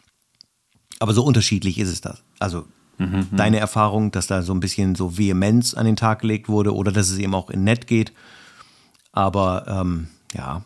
Aber 0.99 1.13
so 1.13 1.23
unterschiedlich 1.23 1.77
ist 1.77 1.89
es 1.89 2.01
das. 2.01 2.23
Also 2.39 2.65
mhm, 2.97 3.27
deine 3.31 3.59
Erfahrung, 3.59 4.11
dass 4.11 4.27
da 4.27 4.41
so 4.41 4.53
ein 4.53 4.59
bisschen 4.59 4.95
so 4.95 5.17
Vehemenz 5.17 5.73
an 5.73 5.85
den 5.85 5.95
Tag 5.95 6.21
gelegt 6.21 6.49
wurde 6.49 6.73
oder 6.73 6.91
dass 6.91 7.09
es 7.09 7.17
eben 7.17 7.35
auch 7.35 7.49
in 7.49 7.63
nett 7.63 7.87
geht. 7.87 8.13
Aber 9.15 9.65
ähm, 9.67 10.09
ja, 10.33 10.63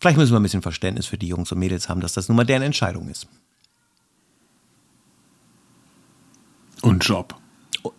vielleicht 0.00 0.18
müssen 0.18 0.32
wir 0.32 0.40
ein 0.40 0.42
bisschen 0.42 0.60
Verständnis 0.60 1.06
für 1.06 1.16
die 1.16 1.28
Jungs 1.28 1.50
und 1.52 1.58
Mädels 1.58 1.88
haben, 1.88 2.00
dass 2.00 2.12
das 2.12 2.28
nun 2.28 2.36
mal 2.36 2.44
deren 2.44 2.62
Entscheidung 2.62 3.08
ist. 3.08 3.28
Und 6.82 7.04
Job. 7.04 7.36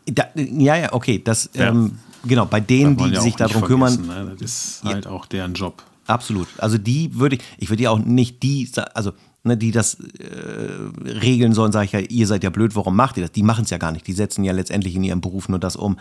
Da, 0.05 0.27
ja, 0.35 0.75
ja, 0.75 0.93
okay. 0.93 1.21
Das, 1.23 1.49
ja. 1.53 1.69
Ähm, 1.69 1.99
genau, 2.25 2.45
bei 2.45 2.59
denen, 2.59 2.97
die, 2.97 3.11
ja 3.11 3.21
sich 3.21 3.35
darum 3.35 3.63
kümmern. 3.63 4.05
Ne? 4.05 4.35
Das 4.37 4.51
ist 4.51 4.83
halt 4.83 5.07
auch 5.07 5.25
deren 5.25 5.53
Job. 5.53 5.83
Absolut. 6.05 6.49
Also 6.57 6.77
die 6.77 7.15
würde 7.15 7.37
ich, 7.37 7.41
ich 7.57 7.69
würde 7.69 7.83
ja 7.83 7.91
auch 7.91 7.99
nicht 7.99 8.43
die, 8.43 8.69
also 8.93 9.13
ne, 9.43 9.55
die 9.55 9.71
das 9.71 9.95
äh, 9.95 10.99
regeln 11.01 11.53
sollen, 11.53 11.71
sage 11.71 11.85
ich 11.85 11.91
ja, 11.93 11.99
ihr 11.99 12.27
seid 12.27 12.43
ja 12.43 12.49
blöd, 12.49 12.75
warum 12.75 12.97
macht 12.97 13.15
ihr 13.15 13.23
das? 13.23 13.31
Die 13.31 13.43
machen 13.43 13.63
es 13.63 13.69
ja 13.69 13.77
gar 13.77 13.93
nicht. 13.93 14.05
Die 14.05 14.11
setzen 14.11 14.43
ja 14.43 14.51
letztendlich 14.51 14.95
in 14.95 15.03
ihrem 15.05 15.21
Beruf 15.21 15.47
nur 15.47 15.59
das 15.59 15.77
um, 15.77 15.97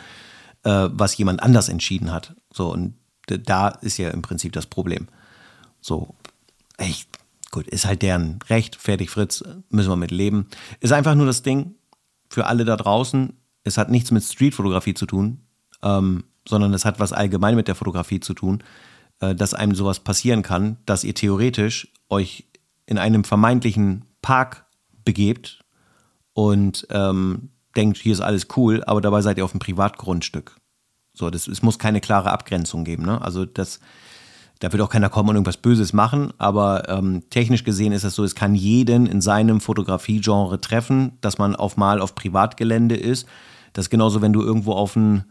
äh, 0.65 0.89
was 0.91 1.17
jemand 1.17 1.41
anders 1.41 1.69
entschieden 1.69 2.11
hat. 2.11 2.35
So, 2.53 2.73
und 2.73 2.95
Da 3.27 3.69
ist 3.69 3.99
ja 3.99 4.11
im 4.11 4.23
Prinzip 4.23 4.53
das 4.53 4.67
Problem. 4.67 5.09
So, 5.81 6.15
echt, 6.77 7.09
gut, 7.51 7.67
ist 7.69 7.87
halt 7.87 8.03
deren 8.03 8.41
Recht, 8.49 8.77
fertig 8.77 9.11
Fritz, 9.11 9.45
müssen 9.71 9.91
wir 9.91 9.97
mit 9.97 10.11
leben. 10.11 10.49
Ist 10.81 10.93
einfach 10.93 11.15
nur 11.15 11.27
das 11.27 11.43
Ding 11.43 11.75
für 12.29 12.47
alle 12.47 12.65
da 12.65 12.77
draußen, 12.77 13.35
es 13.65 13.79
hat 13.79 13.91
nichts 13.91 14.11
mit 14.11 14.25
Streetfotografie 14.25 14.95
zu 14.95 15.07
tun, 15.07 15.41
ähm, 15.83 16.25
sondern 16.49 16.75
es 16.75 16.85
hat 16.85 16.99
was 16.99 17.13
allgemein 17.13 17.55
mit 17.55 17.69
der 17.69 17.75
Fotografie 17.75 18.21
zu 18.21 18.35
tun, 18.35 18.63
äh, 19.21 19.35
dass 19.35 19.55
einem 19.55 19.75
sowas 19.75 20.01
passieren 20.01 20.43
kann, 20.43 20.79
dass 20.87 21.05
ihr 21.05 21.15
theoretisch 21.15 21.93
euch 22.09 22.49
in 22.87 22.99
einem 22.99 23.25
vermeintlichen 23.25 24.05
Park 24.23 24.67
begebt 25.05 25.61
und 26.33 26.87
ähm, 26.91 27.51
denkt, 27.77 27.99
hier 27.99 28.13
ist 28.13 28.21
alles 28.21 28.49
cool, 28.57 28.83
aber 28.85 29.01
dabei 29.01 29.23
seid 29.23 29.39
ihr 29.39 29.45
auf 29.45 29.53
einem 29.53 29.61
Privatgrundstück. 29.61 30.57
So, 31.15 31.31
das, 31.31 31.47
es 31.47 31.63
muss 31.63 31.79
keine 31.79 32.01
klare 32.01 32.31
Abgrenzung 32.31 32.85
geben. 32.85 33.05
Ne? 33.05 33.21
Also 33.21 33.45
das, 33.45 33.81
da 34.61 34.73
wird 34.73 34.83
auch 34.83 34.89
keiner 34.89 35.11
kommen 35.11 35.31
und 35.31 35.37
irgendwas 35.37 35.57
Böses 35.57 35.93
machen, 35.93 36.33
aber 36.39 36.89
ähm, 36.89 37.23
technisch 37.31 37.65
gesehen 37.65 37.93
ist 37.93 38.05
es 38.05 38.15
so, 38.15 38.25
es 38.25 38.35
kann 38.35 38.55
jeden 38.55 39.07
in 39.07 39.21
seinem 39.21 39.61
Fotografiegenre 39.61 40.61
treffen, 40.61 41.19
dass 41.21 41.39
man 41.39 41.57
auf 41.57 41.77
mal 41.77 42.01
auf 42.01 42.15
Privatgelände 42.15 42.97
ist. 42.97 43.27
Das 43.73 43.87
ist 43.87 43.91
genauso, 43.91 44.23
wenn 44.23 44.33
du 44.33 44.41
irgendwo 44.41 44.73
auf 44.73 44.97
ein, 44.97 45.25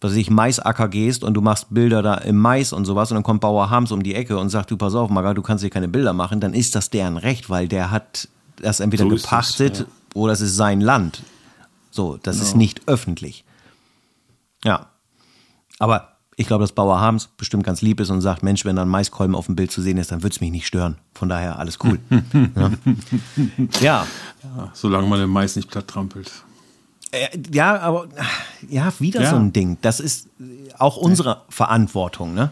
was 0.00 0.12
weiß 0.12 0.18
ich, 0.18 0.30
Maisacker 0.30 0.88
gehst 0.88 1.24
und 1.24 1.34
du 1.34 1.40
machst 1.40 1.66
Bilder 1.70 2.02
da 2.02 2.14
im 2.14 2.36
Mais 2.36 2.72
und 2.72 2.84
sowas 2.84 3.10
und 3.10 3.16
dann 3.16 3.24
kommt 3.24 3.40
Bauer 3.40 3.70
Harms 3.70 3.92
um 3.92 4.02
die 4.02 4.14
Ecke 4.14 4.38
und 4.38 4.50
sagt, 4.50 4.70
du 4.70 4.76
pass 4.76 4.94
auf, 4.94 5.10
Maga, 5.10 5.34
du 5.34 5.42
kannst 5.42 5.62
hier 5.62 5.70
keine 5.70 5.88
Bilder 5.88 6.12
machen, 6.12 6.40
dann 6.40 6.54
ist 6.54 6.74
das 6.74 6.88
deren 6.88 7.16
Recht, 7.16 7.50
weil 7.50 7.68
der 7.68 7.90
hat 7.90 8.28
das 8.62 8.80
entweder 8.80 9.04
so 9.04 9.10
gepachtet 9.10 9.72
das, 9.72 9.80
ja. 9.80 9.86
oder 10.14 10.32
es 10.32 10.40
ist 10.40 10.56
sein 10.56 10.80
Land. 10.80 11.22
So, 11.90 12.18
das 12.22 12.36
genau. 12.36 12.48
ist 12.48 12.56
nicht 12.56 12.82
öffentlich. 12.86 13.44
Ja. 14.64 14.86
Aber 15.78 16.16
ich 16.36 16.46
glaube, 16.46 16.62
dass 16.62 16.72
Bauer 16.72 17.00
Harms 17.00 17.28
bestimmt 17.28 17.64
ganz 17.64 17.80
lieb 17.80 17.98
ist 17.98 18.10
und 18.10 18.20
sagt, 18.20 18.42
Mensch, 18.42 18.64
wenn 18.64 18.76
da 18.76 18.82
ein 18.82 18.88
Maiskolben 18.88 19.34
auf 19.34 19.46
dem 19.46 19.56
Bild 19.56 19.70
zu 19.70 19.80
sehen 19.80 19.96
ist, 19.96 20.12
dann 20.12 20.22
wird 20.22 20.34
es 20.34 20.40
mich 20.40 20.50
nicht 20.50 20.66
stören. 20.66 20.98
Von 21.14 21.28
daher 21.28 21.58
alles 21.58 21.78
cool. 21.82 21.98
ja. 22.54 22.70
ja. 23.80 24.06
ja. 24.42 24.70
Solange 24.74 25.06
man 25.06 25.18
den 25.18 25.30
Mais 25.30 25.56
nicht 25.56 25.70
platt 25.70 25.88
trampelt. 25.88 26.30
Äh, 27.10 27.28
ja, 27.52 27.78
aber 27.80 28.08
ja, 28.68 28.92
wieder 28.98 29.22
ja. 29.22 29.30
so 29.30 29.36
ein 29.36 29.52
Ding. 29.52 29.78
Das 29.80 30.00
ist 30.00 30.28
auch 30.78 30.96
unsere 30.96 31.42
Verantwortung, 31.48 32.34
ne? 32.34 32.50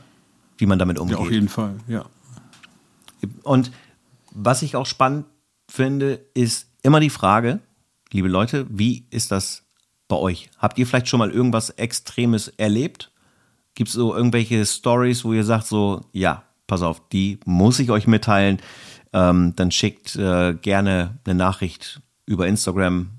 Wie 0.56 0.66
man 0.66 0.78
damit 0.78 0.98
umgeht. 0.98 1.18
Ja, 1.18 1.22
auf 1.22 1.30
jeden 1.30 1.48
Fall, 1.48 1.74
ja. 1.86 2.04
Und 3.42 3.70
was 4.30 4.62
ich 4.62 4.76
auch 4.76 4.86
spannend 4.86 5.26
finde, 5.68 6.20
ist 6.34 6.68
immer 6.82 7.00
die 7.00 7.10
Frage, 7.10 7.60
liebe 8.12 8.28
Leute, 8.28 8.66
wie 8.70 9.04
ist 9.10 9.30
das 9.30 9.62
bei 10.08 10.16
euch? 10.16 10.50
Habt 10.58 10.78
ihr 10.78 10.86
vielleicht 10.86 11.08
schon 11.08 11.18
mal 11.18 11.30
irgendwas 11.30 11.70
Extremes 11.70 12.48
erlebt? 12.48 13.10
Gibt 13.74 13.88
es 13.88 13.94
so 13.94 14.14
irgendwelche 14.14 14.64
Stories, 14.64 15.24
wo 15.24 15.32
ihr 15.32 15.44
sagt 15.44 15.66
so, 15.66 16.02
ja, 16.12 16.44
pass 16.66 16.82
auf, 16.82 17.02
die 17.08 17.40
muss 17.44 17.78
ich 17.78 17.90
euch 17.90 18.06
mitteilen. 18.06 18.58
Ähm, 19.12 19.54
dann 19.56 19.70
schickt 19.70 20.16
äh, 20.16 20.54
gerne 20.54 21.18
eine 21.24 21.34
Nachricht 21.34 22.00
über 22.26 22.46
Instagram 22.46 23.10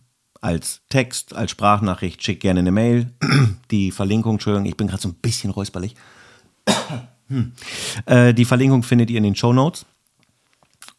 als 0.42 0.82
Text, 0.90 1.36
als 1.36 1.52
Sprachnachricht, 1.52 2.24
schickt 2.24 2.42
gerne 2.42 2.60
eine 2.60 2.72
Mail. 2.72 3.12
Die 3.72 3.92
Verlinkung, 3.92 4.34
Entschuldigung, 4.34 4.68
ich 4.68 4.78
bin 4.78 4.88
gerade 4.88 5.02
so 5.02 5.10
ein 5.10 5.16
bisschen 5.16 5.52
räusperlich. 5.52 5.96
hm. 7.30 7.54
äh, 8.06 8.34
die 8.34 8.46
Verlinkung 8.46 8.84
findet 8.84 9.10
ihr 9.10 9.18
in 9.18 9.24
den 9.24 9.36
Show 9.36 9.54
Notes. 9.54 9.86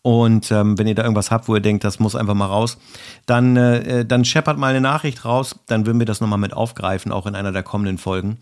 Und 0.02 0.52
ähm, 0.52 0.78
wenn 0.78 0.86
ihr 0.86 0.94
da 0.94 1.02
irgendwas 1.02 1.32
habt, 1.32 1.48
wo 1.48 1.56
ihr 1.56 1.60
denkt, 1.60 1.82
das 1.82 1.98
muss 1.98 2.14
einfach 2.14 2.34
mal 2.34 2.46
raus, 2.46 2.78
dann, 3.26 3.56
äh, 3.56 4.04
dann 4.04 4.24
scheppert 4.24 4.56
mal 4.56 4.68
eine 4.68 4.80
Nachricht 4.80 5.24
raus. 5.24 5.58
Dann 5.66 5.84
würden 5.84 5.98
wir 5.98 6.06
das 6.06 6.20
nochmal 6.20 6.38
mit 6.38 6.52
aufgreifen, 6.52 7.10
auch 7.10 7.26
in 7.26 7.34
einer 7.34 7.50
der 7.50 7.64
kommenden 7.64 7.98
Folgen, 7.98 8.38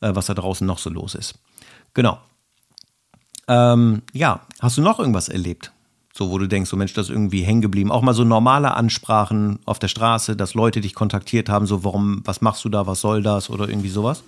äh, 0.00 0.14
was 0.14 0.26
da 0.26 0.34
draußen 0.34 0.66
noch 0.66 0.78
so 0.78 0.90
los 0.90 1.14
ist. 1.14 1.34
Genau. 1.94 2.18
Ähm, 3.48 4.02
ja, 4.12 4.40
hast 4.60 4.76
du 4.76 4.82
noch 4.82 4.98
irgendwas 4.98 5.28
erlebt? 5.28 5.72
So, 6.12 6.30
wo 6.30 6.38
du 6.38 6.46
denkst, 6.46 6.70
so 6.70 6.76
Mensch, 6.76 6.94
das 6.94 7.08
ist 7.08 7.12
irgendwie 7.12 7.42
hängen 7.42 7.60
geblieben. 7.60 7.92
Auch 7.92 8.00
mal 8.00 8.14
so 8.14 8.24
normale 8.24 8.74
Ansprachen 8.74 9.58
auf 9.66 9.78
der 9.78 9.88
Straße, 9.88 10.34
dass 10.34 10.54
Leute 10.54 10.80
dich 10.80 10.94
kontaktiert 10.94 11.48
haben, 11.50 11.66
so 11.66 11.84
warum, 11.84 12.22
was 12.24 12.40
machst 12.40 12.64
du 12.64 12.70
da, 12.70 12.86
was 12.86 13.02
soll 13.02 13.22
das 13.22 13.50
oder 13.50 13.68
irgendwie 13.68 13.90
sowas? 13.90 14.22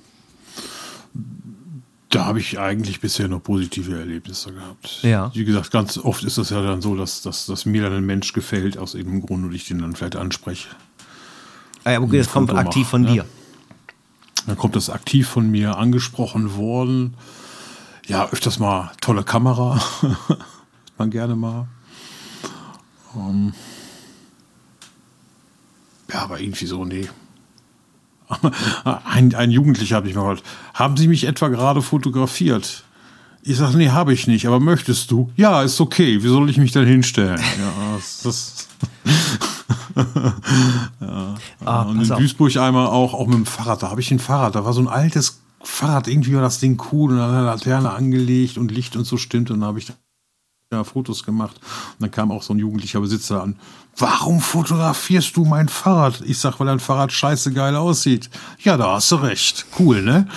Da 2.10 2.24
habe 2.24 2.40
ich 2.40 2.58
eigentlich 2.58 3.00
bisher 3.00 3.28
nur 3.28 3.40
positive 3.40 3.98
Erlebnisse 3.98 4.52
gehabt. 4.52 5.02
Ja. 5.02 5.30
Wie 5.34 5.44
gesagt, 5.44 5.70
ganz 5.70 5.98
oft 5.98 6.24
ist 6.24 6.38
das 6.38 6.50
ja 6.50 6.62
dann 6.62 6.80
so, 6.80 6.94
dass, 6.94 7.22
dass, 7.22 7.46
dass 7.46 7.66
mir 7.66 7.82
dann 7.82 7.94
ein 7.94 8.06
Mensch 8.06 8.32
gefällt 8.32 8.78
aus 8.78 8.94
irgendeinem 8.94 9.26
Grund 9.26 9.44
und 9.44 9.54
ich 9.54 9.66
den 9.66 9.78
dann 9.80 9.94
vielleicht 9.94 10.16
anspreche. 10.16 10.68
Ah 11.84 11.92
ja, 11.92 12.00
okay, 12.00 12.18
das 12.18 12.30
kommt 12.30 12.52
aktiv 12.54 12.82
mache, 12.82 12.90
von 12.90 13.02
ne? 13.02 13.12
dir. 13.12 13.24
Dann 14.48 14.56
kommt 14.56 14.76
das 14.76 14.88
aktiv 14.88 15.28
von 15.28 15.50
mir 15.50 15.76
angesprochen 15.76 16.56
worden. 16.56 17.12
Ja, 18.06 18.30
öfters 18.30 18.58
mal 18.58 18.90
tolle 19.02 19.22
Kamera. 19.22 19.78
man 20.98 21.10
gerne 21.10 21.36
mal. 21.36 21.68
Ähm, 23.14 23.52
ja, 26.10 26.22
aber 26.22 26.40
irgendwie 26.40 26.64
so, 26.64 26.86
nee. 26.86 27.10
Ein, 29.04 29.34
ein 29.34 29.50
Jugendlicher 29.50 29.96
habe 29.96 30.08
ich 30.08 30.14
mal 30.14 30.22
gehört. 30.22 30.42
Haben 30.72 30.96
Sie 30.96 31.08
mich 31.08 31.24
etwa 31.24 31.48
gerade 31.48 31.82
fotografiert? 31.82 32.84
Ich 33.42 33.58
sage, 33.58 33.76
nee, 33.76 33.90
habe 33.90 34.14
ich 34.14 34.26
nicht, 34.26 34.46
aber 34.46 34.60
möchtest 34.60 35.10
du? 35.10 35.30
Ja, 35.36 35.62
ist 35.62 35.78
okay. 35.78 36.22
Wie 36.22 36.28
soll 36.28 36.48
ich 36.48 36.56
mich 36.56 36.72
denn 36.72 36.86
hinstellen? 36.86 37.38
Ja, 37.58 37.96
das, 37.96 38.20
das 38.22 38.68
ja. 41.00 41.27
Ah, 41.64 41.82
und 41.82 42.00
in 42.00 42.08
Duisburg 42.08 42.56
einmal 42.56 42.86
auch, 42.86 43.14
auch 43.14 43.26
mit 43.26 43.36
dem 43.36 43.46
Fahrrad. 43.46 43.82
Da 43.82 43.90
habe 43.90 44.00
ich 44.00 44.10
ein 44.10 44.18
Fahrrad. 44.18 44.54
Da 44.54 44.64
war 44.64 44.72
so 44.72 44.80
ein 44.80 44.88
altes 44.88 45.40
Fahrrad. 45.60 46.08
Irgendwie 46.08 46.34
war 46.34 46.42
das 46.42 46.60
Ding 46.60 46.80
cool 46.92 47.12
und 47.12 47.20
eine 47.20 47.44
Laterne 47.44 47.90
angelegt 47.90 48.58
und 48.58 48.70
Licht 48.70 48.96
und 48.96 49.04
so 49.04 49.16
stimmt. 49.16 49.50
Und 49.50 49.60
dann 49.60 49.68
habe 49.68 49.78
ich 49.78 49.92
ja, 50.72 50.84
Fotos 50.84 51.24
gemacht. 51.24 51.56
Und 51.58 52.02
dann 52.02 52.10
kam 52.10 52.30
auch 52.30 52.42
so 52.42 52.52
ein 52.52 52.58
jugendlicher 52.58 53.00
Besitzer 53.00 53.42
an. 53.42 53.56
Warum 53.96 54.40
fotografierst 54.40 55.36
du 55.36 55.44
mein 55.44 55.68
Fahrrad? 55.68 56.20
Ich 56.20 56.38
sag, 56.38 56.60
weil 56.60 56.66
dein 56.66 56.80
Fahrrad 56.80 57.10
scheiße 57.10 57.52
geil 57.52 57.74
aussieht. 57.74 58.30
Ja, 58.60 58.76
da 58.76 58.94
hast 58.94 59.10
du 59.10 59.16
recht. 59.16 59.66
Cool, 59.78 60.02
ne? 60.02 60.28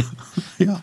ja. 0.58 0.82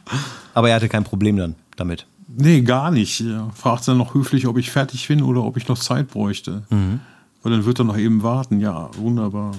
Aber 0.54 0.70
er 0.70 0.76
hatte 0.76 0.90
kein 0.90 1.04
Problem 1.04 1.38
dann 1.38 1.56
damit. 1.76 2.06
Nee, 2.28 2.62
gar 2.62 2.92
nicht. 2.92 3.22
Er 3.22 3.50
fragt 3.56 3.88
dann 3.88 3.98
noch 3.98 4.14
höflich, 4.14 4.48
ob 4.48 4.58
ich 4.58 4.72
fertig 4.72 5.08
bin 5.08 5.22
oder 5.22 5.44
ob 5.44 5.58
ich 5.58 5.68
noch 5.68 5.78
Zeit 5.78 6.10
bräuchte. 6.10 6.64
Mhm. 6.70 7.00
Weil 7.42 7.54
dann 7.54 7.66
wird 7.66 7.80
er 7.80 7.86
noch 7.86 7.98
eben 7.98 8.22
warten. 8.22 8.60
Ja, 8.60 8.90
wunderbar. 8.98 9.52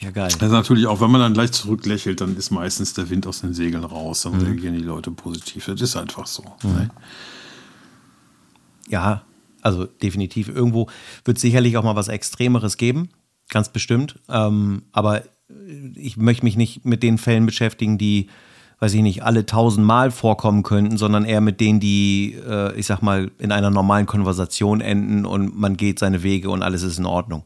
Ja, 0.00 0.10
geil. 0.10 0.28
Also 0.40 0.54
natürlich 0.54 0.86
auch, 0.86 1.00
wenn 1.00 1.10
man 1.10 1.20
dann 1.20 1.32
gleich 1.32 1.52
zurücklächelt, 1.52 2.20
dann 2.20 2.36
ist 2.36 2.50
meistens 2.50 2.92
der 2.92 3.08
Wind 3.08 3.26
aus 3.26 3.40
den 3.40 3.54
Segeln 3.54 3.84
raus. 3.84 4.22
Dann 4.22 4.34
mhm. 4.34 4.44
reagieren 4.44 4.74
die 4.74 4.84
Leute 4.84 5.10
positiv. 5.10 5.66
Das 5.66 5.80
ist 5.80 5.96
einfach 5.96 6.26
so. 6.26 6.44
Mhm. 6.62 6.70
Ne? 6.70 6.90
ja, 8.88 9.22
also 9.62 9.84
definitiv. 9.84 10.48
Irgendwo 10.48 10.88
wird 11.24 11.38
es 11.38 11.42
sicherlich 11.42 11.76
auch 11.76 11.84
mal 11.84 11.96
was 11.96 12.08
Extremeres 12.08 12.76
geben, 12.76 13.08
ganz 13.48 13.70
bestimmt. 13.70 14.16
Ähm, 14.28 14.82
aber 14.92 15.22
ich 15.94 16.16
möchte 16.16 16.44
mich 16.44 16.56
nicht 16.56 16.84
mit 16.84 17.02
den 17.02 17.18
Fällen 17.18 17.46
beschäftigen, 17.46 17.98
die, 17.98 18.28
weiß 18.80 18.94
ich 18.94 19.02
nicht, 19.02 19.22
alle 19.22 19.46
tausendmal 19.46 20.10
vorkommen 20.10 20.62
könnten, 20.62 20.96
sondern 20.98 21.24
eher 21.24 21.40
mit 21.40 21.60
denen, 21.60 21.80
die, 21.80 22.36
äh, 22.46 22.74
ich 22.78 22.86
sag 22.86 23.00
mal, 23.00 23.30
in 23.38 23.52
einer 23.52 23.70
normalen 23.70 24.06
Konversation 24.06 24.80
enden 24.80 25.24
und 25.24 25.56
man 25.56 25.76
geht 25.76 25.98
seine 25.98 26.22
Wege 26.22 26.50
und 26.50 26.62
alles 26.62 26.82
ist 26.82 26.98
in 26.98 27.06
Ordnung. 27.06 27.44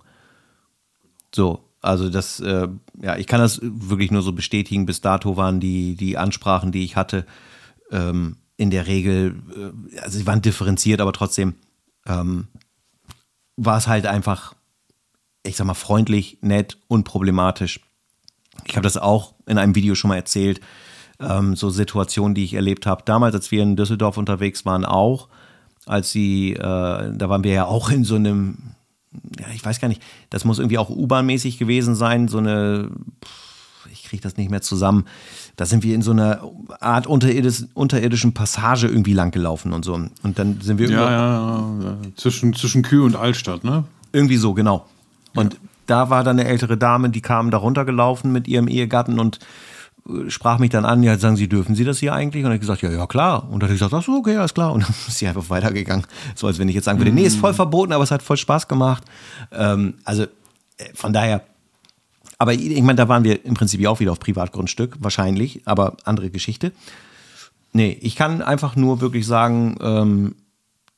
So, 1.34 1.69
also 1.80 2.10
das, 2.10 2.40
äh, 2.40 2.68
ja, 3.00 3.16
ich 3.16 3.26
kann 3.26 3.40
das 3.40 3.60
wirklich 3.62 4.10
nur 4.10 4.22
so 4.22 4.32
bestätigen. 4.32 4.86
Bis 4.86 5.00
dato 5.00 5.36
waren 5.36 5.60
die, 5.60 5.96
die 5.96 6.18
Ansprachen, 6.18 6.72
die 6.72 6.84
ich 6.84 6.96
hatte, 6.96 7.26
ähm, 7.90 8.36
in 8.56 8.70
der 8.70 8.86
Regel, 8.86 9.36
äh, 9.56 10.00
also 10.00 10.18
sie 10.18 10.26
waren 10.26 10.42
differenziert, 10.42 11.00
aber 11.00 11.12
trotzdem 11.12 11.54
ähm, 12.06 12.48
war 13.56 13.78
es 13.78 13.88
halt 13.88 14.06
einfach, 14.06 14.54
ich 15.42 15.56
sag 15.56 15.66
mal, 15.66 15.74
freundlich, 15.74 16.38
nett, 16.42 16.78
unproblematisch. 16.88 17.80
Ich 18.66 18.76
habe 18.76 18.84
das 18.84 18.98
auch 18.98 19.34
in 19.46 19.58
einem 19.58 19.74
Video 19.74 19.94
schon 19.94 20.08
mal 20.08 20.16
erzählt, 20.16 20.60
ähm, 21.18 21.56
so 21.56 21.70
Situationen, 21.70 22.34
die 22.34 22.44
ich 22.44 22.54
erlebt 22.54 22.86
habe. 22.86 23.02
Damals, 23.04 23.34
als 23.34 23.50
wir 23.50 23.62
in 23.62 23.76
Düsseldorf 23.76 24.18
unterwegs 24.18 24.66
waren, 24.66 24.84
auch, 24.84 25.28
als 25.86 26.10
sie, 26.10 26.52
äh, 26.52 26.58
da 26.58 27.28
waren 27.28 27.44
wir 27.44 27.52
ja 27.52 27.64
auch 27.66 27.90
in 27.90 28.04
so 28.04 28.16
einem, 28.16 28.74
ja, 29.38 29.46
ich 29.55 29.64
weiß 29.64 29.81
gar 29.81 29.88
nicht, 29.88 30.03
das 30.31 30.44
muss 30.44 30.59
irgendwie 30.59 30.79
auch 30.79 30.90
U-Bahn-mäßig 30.90 31.59
gewesen 31.59 31.94
sein, 31.94 32.29
so 32.29 32.38
eine, 32.38 32.90
ich 33.92 34.05
kriege 34.05 34.23
das 34.23 34.37
nicht 34.37 34.51
mehr 34.51 34.62
zusammen 34.62 35.05
da 35.61 35.66
sind 35.66 35.83
wir 35.83 35.94
in 35.94 36.01
so 36.01 36.12
einer 36.12 36.40
Art 36.81 37.07
unterirdisch, 37.07 37.64
unterirdischen 37.75 38.33
Passage 38.33 38.87
irgendwie 38.87 39.12
lang 39.12 39.31
gelaufen 39.31 39.75
und 39.75 39.85
so. 39.85 39.92
Und 39.92 40.38
dann 40.38 40.59
sind 40.62 40.79
wir 40.79 40.88
ja, 40.88 41.11
ja, 41.11 41.64
ja, 41.83 41.96
Zwischen, 42.16 42.55
zwischen 42.55 42.81
Kühe 42.81 43.03
und 43.03 43.14
Altstadt, 43.14 43.62
ne? 43.62 43.85
Irgendwie 44.11 44.38
so, 44.38 44.55
genau. 44.55 44.87
Und 45.35 45.53
ja. 45.53 45.61
da 45.85 46.09
war 46.09 46.25
dann 46.25 46.40
eine 46.40 46.49
ältere 46.49 46.79
Dame, 46.79 47.11
die 47.11 47.20
kam 47.20 47.51
da 47.51 47.59
runtergelaufen 47.59 48.33
mit 48.33 48.49
ihrem 48.49 48.68
Ehegatten 48.68 49.18
und 49.18 49.38
sprach 50.28 50.58
mich 50.58 50.70
dann 50.70 50.84
an, 50.84 51.02
ja, 51.02 51.16
sagen 51.18 51.36
Sie, 51.36 51.48
dürfen 51.48 51.74
Sie 51.74 51.84
das 51.84 51.98
hier 51.98 52.12
eigentlich? 52.12 52.44
Und 52.44 52.52
ich 52.52 52.60
gesagt, 52.60 52.82
ja, 52.82 52.90
ja, 52.90 53.06
klar. 53.06 53.44
Und 53.44 53.60
dann 53.60 53.68
habe 53.68 53.74
ich 53.74 53.80
gesagt, 53.80 53.94
ach 53.94 54.04
so, 54.04 54.12
okay, 54.12 54.36
alles 54.36 54.54
klar. 54.54 54.72
Und 54.72 54.82
dann 54.82 54.90
ist 55.08 55.18
sie 55.18 55.26
einfach 55.26 55.48
weitergegangen. 55.50 56.06
So, 56.34 56.46
als 56.46 56.58
wenn 56.58 56.68
ich 56.68 56.74
jetzt 56.74 56.84
sagen 56.84 56.98
würde, 56.98 57.12
nee, 57.12 57.24
ist 57.24 57.36
voll 57.36 57.54
verboten, 57.54 57.92
aber 57.92 58.04
es 58.04 58.10
hat 58.10 58.22
voll 58.22 58.36
Spaß 58.36 58.68
gemacht. 58.68 59.04
Ähm, 59.52 59.94
also, 60.04 60.24
äh, 60.24 60.26
von 60.94 61.12
daher, 61.12 61.42
aber 62.38 62.54
ich 62.54 62.82
meine, 62.82 62.96
da 62.96 63.08
waren 63.08 63.24
wir 63.24 63.44
im 63.44 63.54
Prinzip 63.54 63.84
auch 63.86 64.00
wieder 64.00 64.12
auf 64.12 64.20
Privatgrundstück, 64.20 64.96
wahrscheinlich, 65.00 65.62
aber 65.66 65.96
andere 66.04 66.30
Geschichte. 66.30 66.72
Nee, 67.72 67.98
ich 68.00 68.16
kann 68.16 68.42
einfach 68.42 68.76
nur 68.76 69.00
wirklich 69.00 69.26
sagen, 69.26 69.76
ähm, 69.82 70.36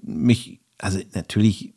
mich, 0.00 0.60
also 0.78 1.00
natürlich, 1.14 1.74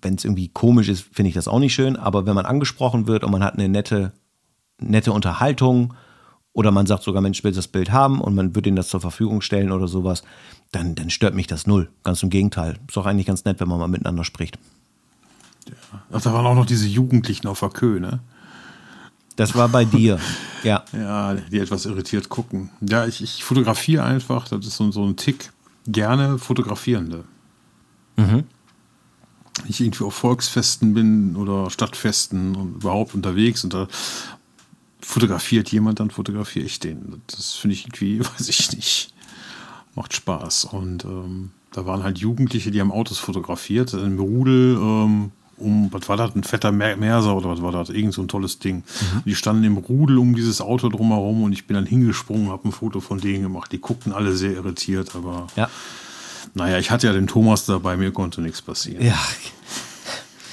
wenn 0.00 0.14
es 0.14 0.24
irgendwie 0.24 0.48
komisch 0.48 0.88
ist, 0.88 1.06
finde 1.12 1.28
ich 1.28 1.34
das 1.34 1.48
auch 1.48 1.58
nicht 1.58 1.74
schön, 1.74 1.96
aber 1.96 2.24
wenn 2.24 2.34
man 2.34 2.46
angesprochen 2.46 3.06
wird 3.06 3.24
und 3.24 3.32
man 3.32 3.42
hat 3.42 3.54
eine 3.54 3.68
nette, 3.68 4.12
nette 4.78 5.12
Unterhaltung 5.12 5.94
oder 6.60 6.72
man 6.72 6.84
sagt 6.84 7.04
sogar, 7.04 7.22
Mensch, 7.22 7.42
will 7.42 7.52
das 7.52 7.68
Bild 7.68 7.90
haben 7.90 8.20
und 8.20 8.34
man 8.34 8.54
würde 8.54 8.68
ihnen 8.68 8.76
das 8.76 8.88
zur 8.88 9.00
Verfügung 9.00 9.40
stellen 9.40 9.72
oder 9.72 9.88
sowas, 9.88 10.22
dann, 10.72 10.94
dann 10.94 11.08
stört 11.08 11.34
mich 11.34 11.46
das 11.46 11.66
null. 11.66 11.88
Ganz 12.04 12.22
im 12.22 12.28
Gegenteil. 12.28 12.78
Ist 12.86 12.98
doch 12.98 13.06
eigentlich 13.06 13.26
ganz 13.26 13.46
nett, 13.46 13.60
wenn 13.60 13.68
man 13.68 13.78
mal 13.78 13.88
miteinander 13.88 14.24
spricht. 14.24 14.58
Ja. 15.66 16.02
Ach, 16.12 16.20
da 16.20 16.34
waren 16.34 16.44
auch 16.44 16.54
noch 16.54 16.66
diese 16.66 16.86
Jugendlichen 16.86 17.46
auf 17.46 17.60
der 17.60 17.70
Kö, 17.70 17.98
ne? 17.98 18.20
Das 19.36 19.54
war 19.54 19.70
bei 19.70 19.86
dir, 19.86 20.20
ja. 20.62 20.84
Ja, 20.92 21.34
die 21.34 21.60
etwas 21.60 21.86
irritiert 21.86 22.28
gucken. 22.28 22.68
Ja, 22.82 23.06
ich, 23.06 23.22
ich 23.22 23.42
fotografiere 23.42 24.04
einfach, 24.04 24.46
das 24.46 24.66
ist 24.66 24.76
so, 24.76 24.90
so 24.90 25.02
ein 25.02 25.16
Tick. 25.16 25.52
Gerne 25.86 26.38
Fotografierende. 26.38 27.24
Mhm. 28.16 28.44
Ich 29.66 29.80
irgendwie 29.80 30.04
auf 30.04 30.12
Volksfesten 30.12 30.92
bin 30.92 31.36
oder 31.36 31.70
Stadtfesten 31.70 32.54
und 32.54 32.74
überhaupt 32.74 33.14
unterwegs 33.14 33.64
und 33.64 33.72
da 33.72 33.88
fotografiert 35.00 35.70
jemand, 35.70 36.00
dann 36.00 36.10
fotografiere 36.10 36.64
ich 36.64 36.80
den. 36.80 37.22
Das 37.26 37.54
finde 37.54 37.74
ich 37.74 37.84
irgendwie, 37.84 38.20
weiß 38.24 38.48
ich 38.48 38.72
nicht, 38.72 39.14
macht 39.94 40.14
Spaß. 40.14 40.66
Und 40.66 41.04
ähm, 41.04 41.50
da 41.72 41.86
waren 41.86 42.02
halt 42.02 42.18
Jugendliche, 42.18 42.70
die 42.70 42.80
haben 42.80 42.92
Autos 42.92 43.18
fotografiert, 43.18 43.92
im 43.94 44.18
Rudel, 44.18 44.76
ähm, 44.76 45.32
um, 45.60 45.92
was 45.92 46.08
war 46.08 46.16
das, 46.16 46.34
ein 46.34 46.42
fetter 46.42 46.72
Merser 46.72 47.36
oder 47.36 47.50
was 47.50 47.62
war 47.62 47.72
das, 47.72 47.90
irgend 47.90 48.14
so 48.14 48.22
ein 48.22 48.28
tolles 48.28 48.58
Ding. 48.58 48.76
Mhm. 48.76 49.22
Die 49.26 49.34
standen 49.34 49.64
im 49.64 49.76
Rudel 49.76 50.18
um 50.18 50.34
dieses 50.34 50.60
Auto 50.60 50.88
drumherum 50.88 51.42
und 51.42 51.52
ich 51.52 51.66
bin 51.66 51.74
dann 51.74 51.86
hingesprungen, 51.86 52.48
habe 52.48 52.68
ein 52.68 52.72
Foto 52.72 53.00
von 53.00 53.20
denen 53.20 53.42
gemacht. 53.42 53.70
Die 53.70 53.80
guckten 53.80 54.12
alle 54.12 54.34
sehr 54.34 54.52
irritiert, 54.52 55.14
aber 55.14 55.46
ja. 55.56 55.68
naja, 56.54 56.78
ich 56.78 56.90
hatte 56.90 57.06
ja 57.06 57.12
den 57.12 57.26
Thomas 57.26 57.66
dabei, 57.66 57.96
mir 57.96 58.10
konnte 58.10 58.40
nichts 58.40 58.62
passieren. 58.62 59.04
Ja, 59.04 59.18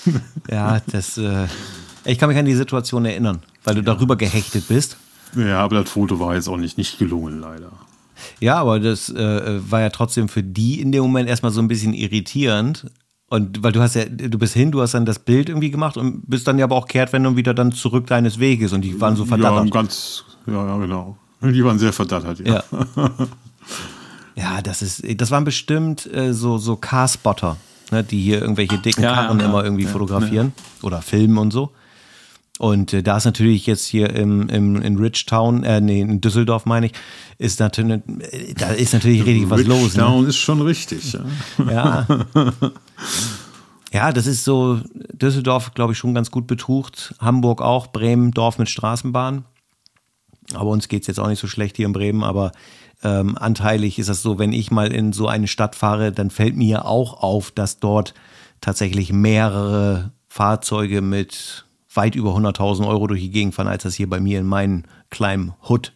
ja 0.51 0.81
das, 0.87 1.17
äh, 1.17 1.47
ich 2.07 2.17
kann 2.17 2.29
mich 2.29 2.37
an 2.37 2.45
die 2.45 2.55
Situation 2.55 3.05
erinnern, 3.05 3.43
weil 3.63 3.75
du 3.75 3.81
ja. 3.81 3.85
darüber 3.85 4.15
gehechtet 4.15 4.67
bist. 4.67 4.97
Ja, 5.35 5.59
aber 5.59 5.81
das 5.81 5.89
Foto 5.89 6.19
war 6.19 6.35
jetzt 6.35 6.47
auch 6.47 6.57
nicht, 6.57 6.77
nicht 6.77 6.97
gelungen, 6.97 7.39
leider. 7.39 7.71
Ja, 8.39 8.55
aber 8.55 8.79
das 8.79 9.09
äh, 9.09 9.71
war 9.71 9.81
ja 9.81 9.89
trotzdem 9.89 10.29
für 10.29 10.41
die 10.41 10.81
in 10.81 10.91
dem 10.91 11.03
Moment 11.03 11.29
erstmal 11.29 11.51
so 11.51 11.61
ein 11.61 11.67
bisschen 11.67 11.93
irritierend, 11.93 12.85
und 13.29 13.61
weil 13.61 13.73
du 13.73 13.81
hast 13.81 13.95
ja, 13.95 14.05
du 14.05 14.39
bist 14.39 14.53
hin, 14.53 14.71
du 14.71 14.81
hast 14.81 14.93
dann 14.93 15.05
das 15.05 15.19
Bild 15.19 15.49
irgendwie 15.49 15.69
gemacht 15.69 15.97
und 15.97 16.29
bist 16.29 16.47
dann 16.47 16.57
ja 16.57 16.63
aber 16.63 16.75
auch 16.75 16.87
Kehrtwendung 16.87 17.35
wieder 17.35 17.53
dann 17.53 17.73
zurück 17.73 18.07
deines 18.07 18.39
Weges 18.39 18.71
und 18.71 18.81
die 18.81 19.01
waren 19.01 19.17
so 19.17 19.25
verdattert. 19.25 19.65
Ja, 19.65 19.71
ganz, 19.71 20.23
ja, 20.45 20.65
ja, 20.65 20.77
genau. 20.77 21.17
Die 21.41 21.63
waren 21.63 21.77
sehr 21.77 21.91
verdattert, 21.91 22.39
ja. 22.39 22.63
Ja, 22.95 23.11
ja 24.35 24.61
das 24.61 24.81
ist, 24.81 25.03
das 25.19 25.29
waren 25.29 25.43
bestimmt 25.43 26.11
äh, 26.11 26.33
so, 26.33 26.57
so 26.57 26.77
Carspotter, 26.77 27.57
ne, 27.91 28.01
die 28.01 28.21
hier 28.21 28.41
irgendwelche 28.41 28.77
dicken 28.77 29.03
ja, 29.03 29.13
Karren 29.13 29.41
ja, 29.41 29.45
immer 29.45 29.61
irgendwie 29.61 29.85
fotografieren 29.85 30.53
oder 30.81 31.01
filmen 31.01 31.37
und 31.37 31.51
so. 31.51 31.71
Und 32.59 32.93
äh, 32.93 33.03
da 33.03 33.17
ist 33.17 33.25
natürlich 33.25 33.67
jetzt 33.67 33.85
hier 33.85 34.15
im, 34.15 34.49
im, 34.49 34.81
in 34.81 34.97
Ridgetown, 34.97 35.63
äh, 35.63 35.79
nee, 35.79 36.01
in 36.01 36.21
Düsseldorf 36.21 36.65
meine 36.65 36.87
ich, 36.87 36.93
ist 37.37 37.59
natürlich, 37.59 38.01
da 38.57 38.69
ist 38.69 38.93
natürlich 38.93 39.25
richtig 39.25 39.49
was 39.49 39.63
los. 39.63 39.83
Ridgetown 39.83 40.23
ne? 40.23 40.29
ist 40.29 40.37
schon 40.37 40.61
richtig. 40.61 41.17
Ja. 41.69 42.07
ja. 42.09 42.71
Ja, 43.93 44.11
das 44.11 44.27
ist 44.27 44.43
so, 44.43 44.81
Düsseldorf, 45.13 45.73
glaube 45.73 45.93
ich, 45.93 45.97
schon 45.97 46.13
ganz 46.13 46.29
gut 46.29 46.45
betucht. 46.45 47.15
Hamburg 47.19 47.61
auch, 47.61 47.87
Bremen, 47.87 48.31
Dorf 48.31 48.59
mit 48.59 48.69
Straßenbahn. 48.69 49.45
Aber 50.53 50.69
uns 50.69 50.87
geht 50.87 51.01
es 51.01 51.07
jetzt 51.07 51.19
auch 51.19 51.27
nicht 51.27 51.39
so 51.39 51.47
schlecht 51.47 51.77
hier 51.77 51.85
in 51.85 51.93
Bremen, 51.93 52.23
aber 52.23 52.51
ähm, 53.03 53.37
anteilig 53.37 53.99
ist 53.99 54.09
das 54.09 54.21
so, 54.21 54.39
wenn 54.39 54.53
ich 54.53 54.71
mal 54.71 54.91
in 54.91 55.13
so 55.13 55.27
eine 55.27 55.47
Stadt 55.47 55.75
fahre, 55.75 56.11
dann 56.11 56.29
fällt 56.29 56.55
mir 56.55 56.85
auch 56.85 57.21
auf, 57.21 57.51
dass 57.51 57.79
dort 57.79 58.13
tatsächlich 58.61 59.13
mehrere 59.13 60.11
Fahrzeuge 60.27 61.01
mit 61.01 61.65
weit 61.97 62.15
über 62.15 62.35
100.000 62.35 62.87
Euro 62.87 63.07
durch 63.07 63.21
die 63.21 63.31
Gegend 63.31 63.55
fahren, 63.55 63.67
als 63.67 63.83
das 63.83 63.95
hier 63.95 64.09
bei 64.09 64.19
mir 64.19 64.39
in 64.39 64.45
meinem 64.45 64.83
kleinen 65.09 65.53
Hut 65.67 65.93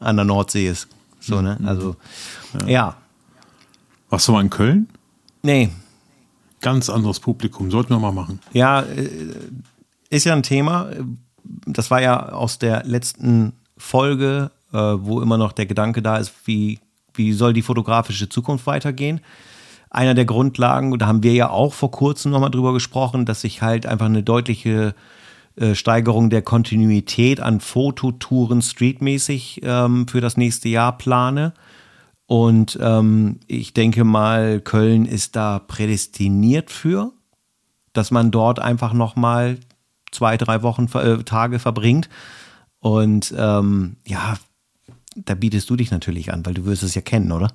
an 0.00 0.16
der 0.16 0.26
Nordsee 0.26 0.68
ist. 0.68 0.88
So, 1.20 1.40
ne? 1.40 1.56
Mhm. 1.58 1.68
Also, 1.68 1.96
ja. 2.60 2.66
ja. 2.66 2.96
Warst 4.10 4.28
du 4.28 4.32
mal 4.32 4.42
in 4.42 4.50
Köln? 4.50 4.88
Nee. 5.42 5.70
Ganz 6.60 6.90
anderes 6.90 7.20
Publikum, 7.20 7.70
sollten 7.70 7.90
wir 7.94 7.98
mal 7.98 8.12
machen. 8.12 8.40
Ja, 8.52 8.80
äh, 8.82 9.08
ist 10.10 10.24
ja 10.24 10.34
ein 10.34 10.42
Thema. 10.42 10.90
Das 11.66 11.90
war 11.90 12.02
ja 12.02 12.30
aus 12.30 12.58
der 12.58 12.84
letzten 12.84 13.52
Folge, 13.78 14.50
äh, 14.72 14.76
wo 14.76 15.20
immer 15.20 15.38
noch 15.38 15.52
der 15.52 15.66
Gedanke 15.66 16.02
da 16.02 16.18
ist, 16.18 16.32
wie, 16.44 16.80
wie 17.14 17.32
soll 17.32 17.52
die 17.52 17.62
fotografische 17.62 18.28
Zukunft 18.28 18.66
weitergehen 18.66 19.20
einer 19.94 20.14
der 20.14 20.24
Grundlagen, 20.24 20.98
da 20.98 21.06
haben 21.06 21.22
wir 21.22 21.34
ja 21.34 21.50
auch 21.50 21.72
vor 21.72 21.92
kurzem 21.92 22.32
nochmal 22.32 22.50
drüber 22.50 22.72
gesprochen, 22.72 23.26
dass 23.26 23.42
sich 23.42 23.62
halt 23.62 23.86
einfach 23.86 24.06
eine 24.06 24.24
deutliche 24.24 24.94
äh, 25.56 25.74
Steigerung 25.74 26.30
der 26.30 26.42
Kontinuität 26.42 27.40
an 27.40 27.60
Fototouren 27.60 28.62
streetmäßig 28.62 29.60
ähm, 29.62 30.08
für 30.08 30.20
das 30.20 30.36
nächste 30.36 30.68
Jahr 30.68 30.98
plane. 30.98 31.54
Und 32.26 32.78
ähm, 32.80 33.40
ich 33.46 33.74
denke 33.74 34.04
mal, 34.04 34.60
Köln 34.60 35.04
ist 35.04 35.36
da 35.36 35.58
prädestiniert 35.58 36.70
für, 36.70 37.12
dass 37.92 38.10
man 38.10 38.30
dort 38.30 38.58
einfach 38.58 38.92
nochmal 38.92 39.58
zwei, 40.10 40.36
drei 40.36 40.62
Wochen, 40.62 40.88
äh, 40.94 41.22
Tage 41.22 41.58
verbringt. 41.58 42.08
Und 42.80 43.34
ähm, 43.36 43.96
ja, 44.06 44.36
da 45.16 45.34
bietest 45.34 45.70
du 45.70 45.76
dich 45.76 45.90
natürlich 45.90 46.32
an, 46.32 46.44
weil 46.44 46.54
du 46.54 46.64
wirst 46.64 46.82
es 46.82 46.94
ja 46.94 47.02
kennen, 47.02 47.32
oder? 47.32 47.52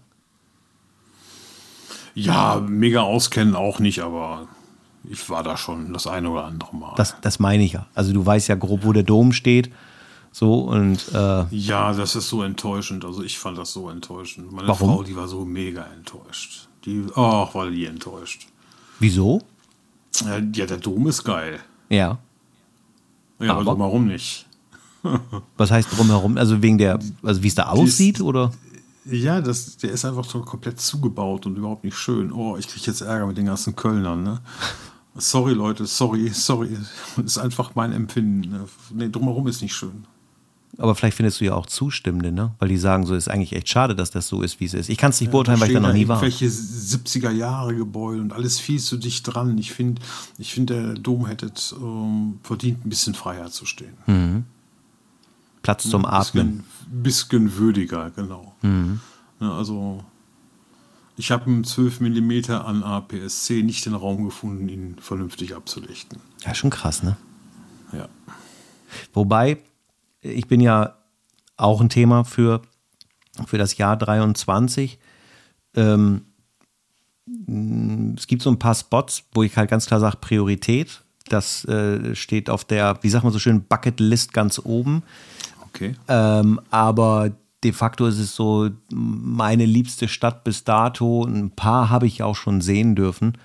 Ja, 2.15 2.61
mega 2.65 3.01
auskennen 3.01 3.55
auch 3.55 3.79
nicht, 3.79 3.99
aber 4.01 4.47
ich 5.09 5.27
war 5.29 5.41
da 5.41 5.57
schon 5.57 5.91
das 5.91 6.05
eine 6.05 6.29
oder 6.29 6.45
andere 6.45 6.75
Mal. 6.75 6.93
Das, 6.95 7.15
das 7.21 7.39
meine 7.39 7.63
ich 7.63 7.73
ja. 7.73 7.87
Also 7.95 8.13
du 8.13 8.23
weißt 8.25 8.47
ja 8.47 8.55
grob, 8.55 8.85
wo 8.85 8.93
der 8.93 9.03
Dom 9.03 9.33
steht. 9.33 9.71
So 10.31 10.59
und 10.61 11.11
äh 11.13 11.45
ja, 11.49 11.91
das 11.93 12.15
ist 12.15 12.29
so 12.29 12.43
enttäuschend. 12.43 13.03
Also 13.03 13.23
ich 13.23 13.39
fand 13.39 13.57
das 13.57 13.73
so 13.73 13.89
enttäuschend. 13.89 14.51
Meine 14.51 14.67
Warum? 14.67 14.89
Frau, 14.89 15.03
die 15.03 15.15
war 15.15 15.27
so 15.27 15.43
mega 15.43 15.83
enttäuscht. 15.97 16.67
Die, 16.85 17.05
ach, 17.15 17.55
war 17.55 17.69
die 17.69 17.85
enttäuscht. 17.85 18.47
Wieso? 18.99 19.41
Ja, 20.21 20.37
ja 20.37 20.65
der 20.67 20.77
Dom 20.77 21.07
ist 21.07 21.23
geil. 21.23 21.59
Ja. 21.89 22.19
Ja, 23.39 23.51
aber, 23.51 23.61
aber 23.61 23.63
drumherum 23.71 24.05
nicht. 24.05 24.45
Was 25.57 25.71
heißt 25.71 25.97
drumherum? 25.97 26.37
Also 26.37 26.61
wegen 26.61 26.77
der, 26.77 26.99
also 27.23 27.41
wie 27.41 27.47
es 27.47 27.55
da 27.55 27.69
aussieht, 27.69 28.17
ist, 28.17 28.21
oder? 28.21 28.51
Ja, 29.05 29.41
das, 29.41 29.77
der 29.77 29.91
ist 29.91 30.05
einfach 30.05 30.25
so 30.25 30.41
komplett 30.41 30.79
zugebaut 30.79 31.47
und 31.47 31.57
überhaupt 31.57 31.83
nicht 31.83 31.97
schön. 31.97 32.31
Oh, 32.31 32.57
ich 32.57 32.67
kriege 32.67 32.85
jetzt 32.85 33.01
Ärger 33.01 33.25
mit 33.25 33.37
den 33.37 33.45
ganzen 33.45 33.75
Kölnern, 33.75 34.21
ne? 34.21 34.41
Sorry, 35.19 35.53
Leute, 35.53 35.85
sorry, 35.85 36.29
sorry. 36.29 36.77
Ist 37.23 37.37
einfach 37.37 37.75
mein 37.75 37.91
Empfinden. 37.91 38.49
Ne? 38.49 38.65
Nee, 38.93 39.09
drumherum 39.09 39.47
ist 39.47 39.61
nicht 39.61 39.73
schön. 39.73 40.05
Aber 40.77 40.95
vielleicht 40.95 41.17
findest 41.17 41.41
du 41.41 41.45
ja 41.45 41.55
auch 41.55 41.65
Zustimmende, 41.65 42.31
ne? 42.31 42.53
Weil 42.59 42.69
die 42.69 42.77
sagen, 42.77 43.05
so 43.05 43.13
ist 43.13 43.27
eigentlich 43.27 43.53
echt 43.53 43.67
schade, 43.67 43.95
dass 43.95 44.11
das 44.11 44.27
so 44.27 44.41
ist, 44.41 44.61
wie 44.61 44.65
es 44.65 44.73
ist. 44.73 44.87
Ich 44.87 44.97
kann 44.97 45.09
es 45.09 45.19
nicht 45.19 45.31
beurteilen, 45.31 45.59
weil 45.59 45.69
ich 45.69 45.73
da 45.73 45.81
noch 45.81 45.91
nie 45.91 46.07
war. 46.07 46.21
Welche 46.21 46.45
70er 46.45 47.31
Jahre 47.31 47.75
Gebäude 47.75 48.21
und 48.21 48.31
alles 48.31 48.59
viel 48.59 48.79
zu 48.79 48.95
dicht 48.95 49.23
dran. 49.23 49.57
Ich 49.57 49.73
finde, 49.73 50.01
ich 50.37 50.53
find, 50.53 50.69
der 50.69 50.93
Dom 50.93 51.25
hätte 51.25 51.51
ähm, 51.81 52.39
verdient, 52.43 52.85
ein 52.85 52.89
bisschen 52.89 53.13
freier 53.13 53.51
zu 53.51 53.65
stehen. 53.65 53.93
Mhm. 54.05 54.45
Platz 55.63 55.89
zum 55.89 56.05
ein 56.05 56.13
Atmen. 56.13 56.63
Bisschen, 56.93 57.03
bisschen 57.03 57.57
würdiger, 57.57 58.11
genau. 58.11 58.55
Mhm. 58.61 59.01
Ja, 59.41 59.57
also 59.57 60.05
ich 61.19 61.31
habe 61.31 61.47
einen 61.47 61.65
12 61.65 61.99
mm 61.99 62.51
an 62.51 62.81
APS-C 62.81 63.61
nicht 63.61 63.85
den 63.85 63.93
Raum 63.93 64.23
gefunden, 64.23 64.69
ihn 64.69 64.95
vernünftig 65.01 65.53
abzulichten. 65.53 66.21
Ja, 66.45 66.55
schon 66.55 66.69
krass, 66.69 67.03
ne? 67.03 67.17
Ja. 67.91 68.07
Wobei, 69.13 69.57
ich 70.21 70.47
bin 70.47 70.61
ja 70.61 70.95
auch 71.57 71.81
ein 71.81 71.89
Thema 71.89 72.23
für, 72.23 72.61
für 73.45 73.57
das 73.57 73.75
Jahr 73.75 73.97
23. 73.97 74.97
Ähm, 75.75 76.21
es 78.17 78.25
gibt 78.27 78.41
so 78.41 78.49
ein 78.49 78.57
paar 78.57 78.75
Spots, 78.75 79.25
wo 79.33 79.43
ich 79.43 79.57
halt 79.57 79.69
ganz 79.69 79.87
klar 79.87 79.99
sage, 79.99 80.17
Priorität. 80.21 81.03
Das 81.27 81.65
äh, 81.65 82.15
steht 82.15 82.49
auf 82.49 82.63
der, 82.63 82.97
wie 83.01 83.09
sagt 83.09 83.25
man 83.25 83.33
so 83.33 83.39
schön, 83.39 83.65
Bucketlist 83.65 84.31
ganz 84.31 84.57
oben. 84.63 85.03
Okay. 85.67 85.95
Ähm, 86.07 86.61
aber 86.71 87.31
de 87.63 87.73
facto 87.73 88.07
ist 88.07 88.19
es 88.19 88.35
so 88.35 88.69
meine 88.91 89.65
liebste 89.65 90.07
Stadt 90.07 90.43
bis 90.43 90.63
dato. 90.63 91.25
Ein 91.25 91.51
paar 91.51 91.89
habe 91.89 92.07
ich 92.07 92.23
auch 92.23 92.35
schon 92.35 92.61
sehen 92.61 92.95
dürfen. 92.95 93.37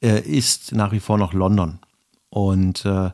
Äh, 0.00 0.20
ist 0.20 0.72
nach 0.72 0.92
wie 0.92 1.00
vor 1.00 1.18
noch 1.18 1.32
London. 1.32 1.78
Und 2.30 2.84
äh, 2.84 3.10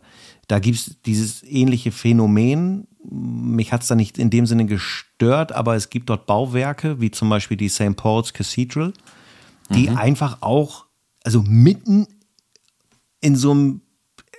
da 0.49 0.59
gibt 0.59 0.77
es 0.77 0.97
dieses 1.07 1.43
ähnliche 1.43 1.93
Phänomen. 1.93 2.87
Mich 3.11 3.73
hat 3.73 3.83
es 3.83 3.89
da 3.89 3.95
nicht 3.95 4.19
in 4.19 4.31
dem 4.31 4.47
Sinne 4.47 4.67
gestört, 4.67 5.53
aber 5.53 5.77
es 5.77 5.91
gibt 5.91 6.11
dort 6.11 6.27
Bauwerke, 6.27 7.01
wie 7.01 7.11
zum 7.11 7.29
Beispiel 7.31 7.57
die 7.57 7.69
St. 7.69 7.97
Paul's 7.97 8.33
Cathedral, 8.33 8.93
die 9.71 9.89
mhm. 9.89 9.97
einfach 9.97 10.43
auch, 10.43 10.87
also 11.23 11.43
mitten 11.43 12.07
in 13.21 13.37
so 13.37 13.51
einem 13.53 13.81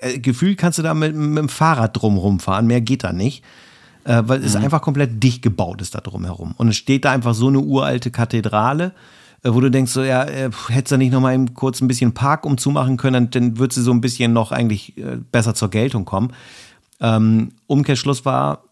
äh, 0.01 0.19
Gefühl 0.19 0.56
kannst 0.56 0.78
du 0.78 0.84
da 0.84 0.93
mit, 0.93 1.15
mit 1.15 1.38
dem 1.38 1.49
Fahrrad 1.49 1.99
drumherum 1.99 2.39
fahren, 2.39 2.67
mehr 2.67 2.82
geht 2.82 3.04
da 3.04 3.13
nicht. 3.13 3.43
Äh, 4.05 4.23
weil 4.25 4.43
es 4.43 4.55
einfach 4.55 4.81
komplett 4.81 5.21
dicht 5.21 5.41
gebaut 5.41 5.81
ist 5.81 5.95
da 5.95 5.99
drumherum. 5.99 6.53
Und 6.57 6.69
es 6.69 6.77
steht 6.77 7.05
da 7.05 7.11
einfach 7.11 7.33
so 7.33 7.47
eine 7.47 7.59
uralte 7.59 8.11
Kathedrale, 8.11 8.93
äh, 9.43 9.51
wo 9.51 9.59
du 9.59 9.69
denkst, 9.69 9.91
so, 9.91 10.03
ja, 10.03 10.23
äh, 10.23 10.51
hättest 10.69 10.93
du 10.93 10.97
nicht 10.97 11.11
noch 11.11 11.21
mal 11.21 11.45
kurz 11.53 11.81
ein 11.81 11.87
bisschen 11.87 12.13
Park 12.13 12.45
umzumachen 12.45 12.97
können, 12.97 13.29
dann, 13.31 13.49
dann 13.49 13.57
wird 13.57 13.73
sie 13.73 13.81
so 13.81 13.91
ein 13.91 14.01
bisschen 14.01 14.31
noch 14.31 14.51
eigentlich 14.51 14.97
äh, 14.97 15.17
besser 15.31 15.55
zur 15.55 15.69
Geltung 15.69 16.05
kommen. 16.05 16.33
Ähm, 17.01 17.53
Umkehrschluss 17.67 18.25
war, 18.25 18.63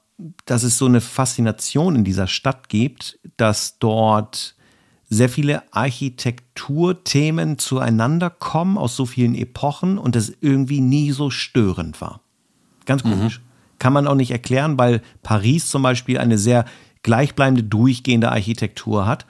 dass 0.46 0.64
es 0.64 0.78
so 0.78 0.86
eine 0.86 1.02
Faszination 1.02 1.96
in 1.96 2.04
dieser 2.04 2.28
Stadt 2.28 2.70
gibt, 2.70 3.20
dass 3.36 3.80
dort 3.80 4.56
sehr 5.10 5.30
viele 5.30 5.64
Architekturthemen 5.74 7.58
zueinander 7.58 8.30
kommen 8.30 8.78
aus 8.78 8.96
so 8.96 9.06
vielen 9.06 9.36
Epochen 9.36 9.98
und 9.98 10.16
das 10.16 10.32
irgendwie 10.42 10.80
nie 10.80 11.12
so 11.12 11.30
störend 11.30 12.00
war. 12.02 12.22
Ganz 12.86 13.04
komisch. 13.04 13.40
Mhm. 13.40 13.53
Kann 13.84 13.92
man 13.92 14.08
auch 14.08 14.16
nicht 14.16 14.32
erklären, 14.32 14.80
weil 14.80 15.02
Paris 15.24 15.68
zum 15.68 15.84
Beispiel 15.84 16.18
eine 16.18 16.38
sehr 16.38 16.64
gleichbleibende, 17.02 17.64
durchgehende 17.64 18.32
Architektur 18.32 19.06
hat. 19.06 19.26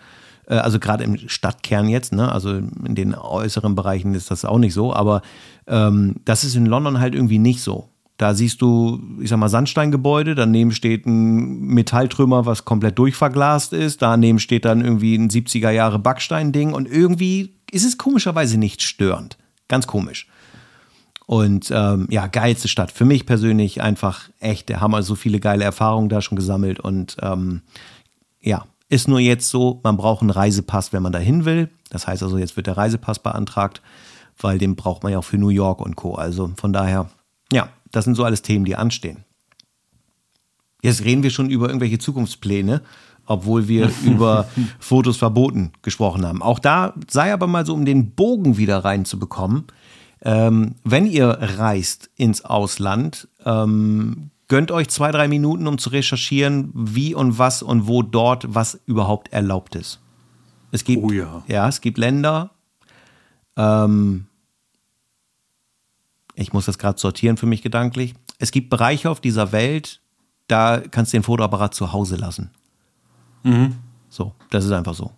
Äh, 0.47 0.57
also 0.57 0.77
gerade 0.77 1.03
im 1.03 1.17
Stadtkern 1.27 1.89
jetzt, 1.89 2.13
ne? 2.13 2.31
also 2.31 2.51
in 2.51 2.93
den 2.93 3.15
äußeren 3.15 3.73
Bereichen 3.73 4.13
ist 4.13 4.29
das 4.29 4.45
auch 4.45 4.59
nicht 4.59 4.75
so, 4.75 4.93
aber 4.93 5.23
ähm, 5.65 6.17
das 6.23 6.43
ist 6.43 6.55
in 6.55 6.67
London 6.67 6.99
halt 6.99 7.15
irgendwie 7.15 7.39
nicht 7.39 7.61
so. 7.61 7.89
Da 8.17 8.35
siehst 8.35 8.61
du, 8.61 9.01
ich 9.19 9.29
sag 9.29 9.39
mal, 9.39 9.49
Sandsteingebäude, 9.49 10.35
daneben 10.35 10.71
steht 10.71 11.07
ein 11.07 11.61
Metalltrümmer, 11.61 12.45
was 12.45 12.63
komplett 12.63 12.99
durchverglast 12.99 13.73
ist, 13.73 14.03
daneben 14.03 14.37
steht 14.37 14.65
dann 14.65 14.81
irgendwie 14.81 15.15
ein 15.15 15.31
70er 15.31 15.71
Jahre 15.71 15.97
Backstein-Ding 15.97 16.73
und 16.73 16.87
irgendwie 16.87 17.55
ist 17.71 17.85
es 17.85 17.97
komischerweise 17.97 18.59
nicht 18.59 18.83
störend. 18.83 19.39
Ganz 19.67 19.87
komisch. 19.87 20.27
Und 21.25 21.71
ähm, 21.73 22.07
ja, 22.09 22.27
geilste 22.27 22.67
Stadt. 22.67 22.91
Für 22.91 23.05
mich 23.05 23.25
persönlich 23.25 23.81
einfach 23.81 24.29
echt 24.39 24.69
der 24.69 24.81
Hammer. 24.81 25.03
So 25.03 25.15
viele 25.15 25.39
geile 25.39 25.63
Erfahrungen 25.63 26.09
da 26.09 26.21
schon 26.21 26.35
gesammelt. 26.35 26.79
Und 26.79 27.17
ähm, 27.21 27.61
ja, 28.41 28.65
ist 28.89 29.07
nur 29.07 29.19
jetzt 29.19 29.49
so, 29.49 29.79
man 29.83 29.97
braucht 29.97 30.21
einen 30.21 30.29
Reisepass, 30.29 30.93
wenn 30.93 31.01
man 31.01 31.13
da 31.13 31.19
hin 31.19 31.45
will. 31.45 31.69
Das 31.89 32.07
heißt 32.07 32.23
also, 32.23 32.37
jetzt 32.37 32.57
wird 32.57 32.67
der 32.67 32.77
Reisepass 32.77 33.19
beantragt, 33.19 33.81
weil 34.39 34.57
den 34.57 34.75
braucht 34.75 35.03
man 35.03 35.11
ja 35.11 35.19
auch 35.19 35.23
für 35.23 35.37
New 35.37 35.49
York 35.49 35.79
und 35.81 35.95
Co. 35.95 36.15
Also 36.15 36.51
von 36.57 36.73
daher, 36.73 37.09
ja, 37.51 37.69
das 37.91 38.05
sind 38.05 38.15
so 38.15 38.23
alles 38.23 38.41
Themen, 38.41 38.65
die 38.65 38.75
anstehen. 38.75 39.23
Jetzt 40.81 41.05
reden 41.05 41.23
wir 41.23 41.29
schon 41.29 41.49
über 41.49 41.67
irgendwelche 41.67 41.97
Zukunftspläne, 41.97 42.81
obwohl 43.25 43.67
wir 43.67 43.89
über 44.03 44.47
Fotos 44.79 45.17
verboten 45.17 45.71
gesprochen 45.81 46.25
haben. 46.25 46.41
Auch 46.41 46.59
da 46.59 46.93
sei 47.09 47.31
aber 47.31 47.47
mal 47.47 47.65
so, 47.65 47.73
um 47.73 47.85
den 47.85 48.11
Bogen 48.11 48.57
wieder 48.57 48.83
reinzubekommen. 48.83 49.65
Ähm, 50.23 50.75
wenn 50.83 51.05
ihr 51.05 51.27
reist 51.57 52.09
ins 52.15 52.45
Ausland, 52.45 53.27
ähm, 53.45 54.31
gönnt 54.47 54.71
euch 54.71 54.87
zwei, 54.87 55.11
drei 55.11 55.27
Minuten, 55.27 55.67
um 55.67 55.77
zu 55.77 55.89
recherchieren, 55.89 56.71
wie 56.73 57.13
und 57.13 57.37
was 57.37 57.61
und 57.61 57.87
wo 57.87 58.01
dort 58.01 58.45
was 58.47 58.79
überhaupt 58.85 59.33
erlaubt 59.33 59.75
ist. 59.75 59.99
Es 60.71 60.85
gibt, 60.85 61.03
oh 61.03 61.11
ja. 61.11 61.43
ja, 61.47 61.67
es 61.67 61.81
gibt 61.81 61.97
Länder, 61.97 62.51
ähm, 63.57 64.27
ich 66.35 66.53
muss 66.53 66.65
das 66.65 66.77
gerade 66.77 66.99
sortieren 66.99 67.37
für 67.37 67.45
mich 67.45 67.61
gedanklich. 67.61 68.15
Es 68.39 68.51
gibt 68.51 68.69
Bereiche 68.69 69.09
auf 69.09 69.19
dieser 69.19 69.51
Welt, 69.51 70.01
da 70.47 70.79
kannst 70.79 71.13
du 71.13 71.17
den 71.17 71.23
Fotoapparat 71.23 71.73
zu 71.73 71.93
Hause 71.93 72.15
lassen. 72.15 72.49
Mhm. 73.43 73.75
So, 74.09 74.33
das 74.49 74.65
ist 74.65 74.71
einfach 74.71 74.95
so. 74.95 75.11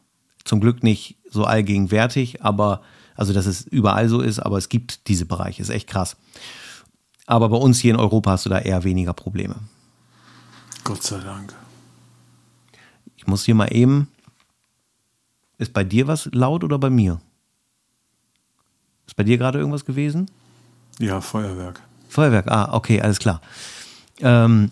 Zum 0.44 0.60
Glück 0.60 0.84
nicht 0.84 1.18
so 1.30 1.46
allgegenwärtig, 1.46 2.44
aber 2.44 2.82
also 3.16 3.34
dass 3.34 3.46
es 3.46 3.66
überall 3.66 4.10
so 4.10 4.22
ist, 4.22 4.40
aber 4.40 4.58
es 4.58 4.70
gibt 4.70 5.08
diese 5.08 5.26
Bereiche, 5.26 5.62
ist 5.62 5.70
echt 5.70 5.88
krass. 5.88 6.18
Aber 7.26 7.50
bei 7.50 7.58
uns 7.58 7.80
hier 7.80 7.94
in 7.94 8.00
Europa 8.00 8.32
hast 8.32 8.46
du 8.46 8.50
da 8.50 8.60
eher 8.60 8.84
weniger 8.84 9.14
Probleme. 9.14 9.56
Gott 10.84 11.02
sei 11.02 11.20
Dank. 11.20 11.54
Ich 13.18 13.26
muss 13.26 13.46
hier 13.46 13.56
mal 13.56 13.74
eben. 13.74 14.08
Ist 15.58 15.74
bei 15.74 15.84
dir 15.84 16.08
was 16.08 16.30
laut 16.34 16.64
oder 16.64 16.78
bei 16.78 16.90
mir? 16.90 17.20
Ist 19.08 19.16
bei 19.16 19.24
dir 19.24 19.38
gerade 19.38 19.58
irgendwas 19.58 19.86
gewesen? 19.86 20.30
Ja, 21.00 21.22
Feuerwerk. 21.22 21.82
Feuerwerk, 22.10 22.50
ah, 22.52 22.74
okay, 22.74 23.02
alles 23.02 23.20
klar. 23.20 23.42
Ähm, 24.20 24.72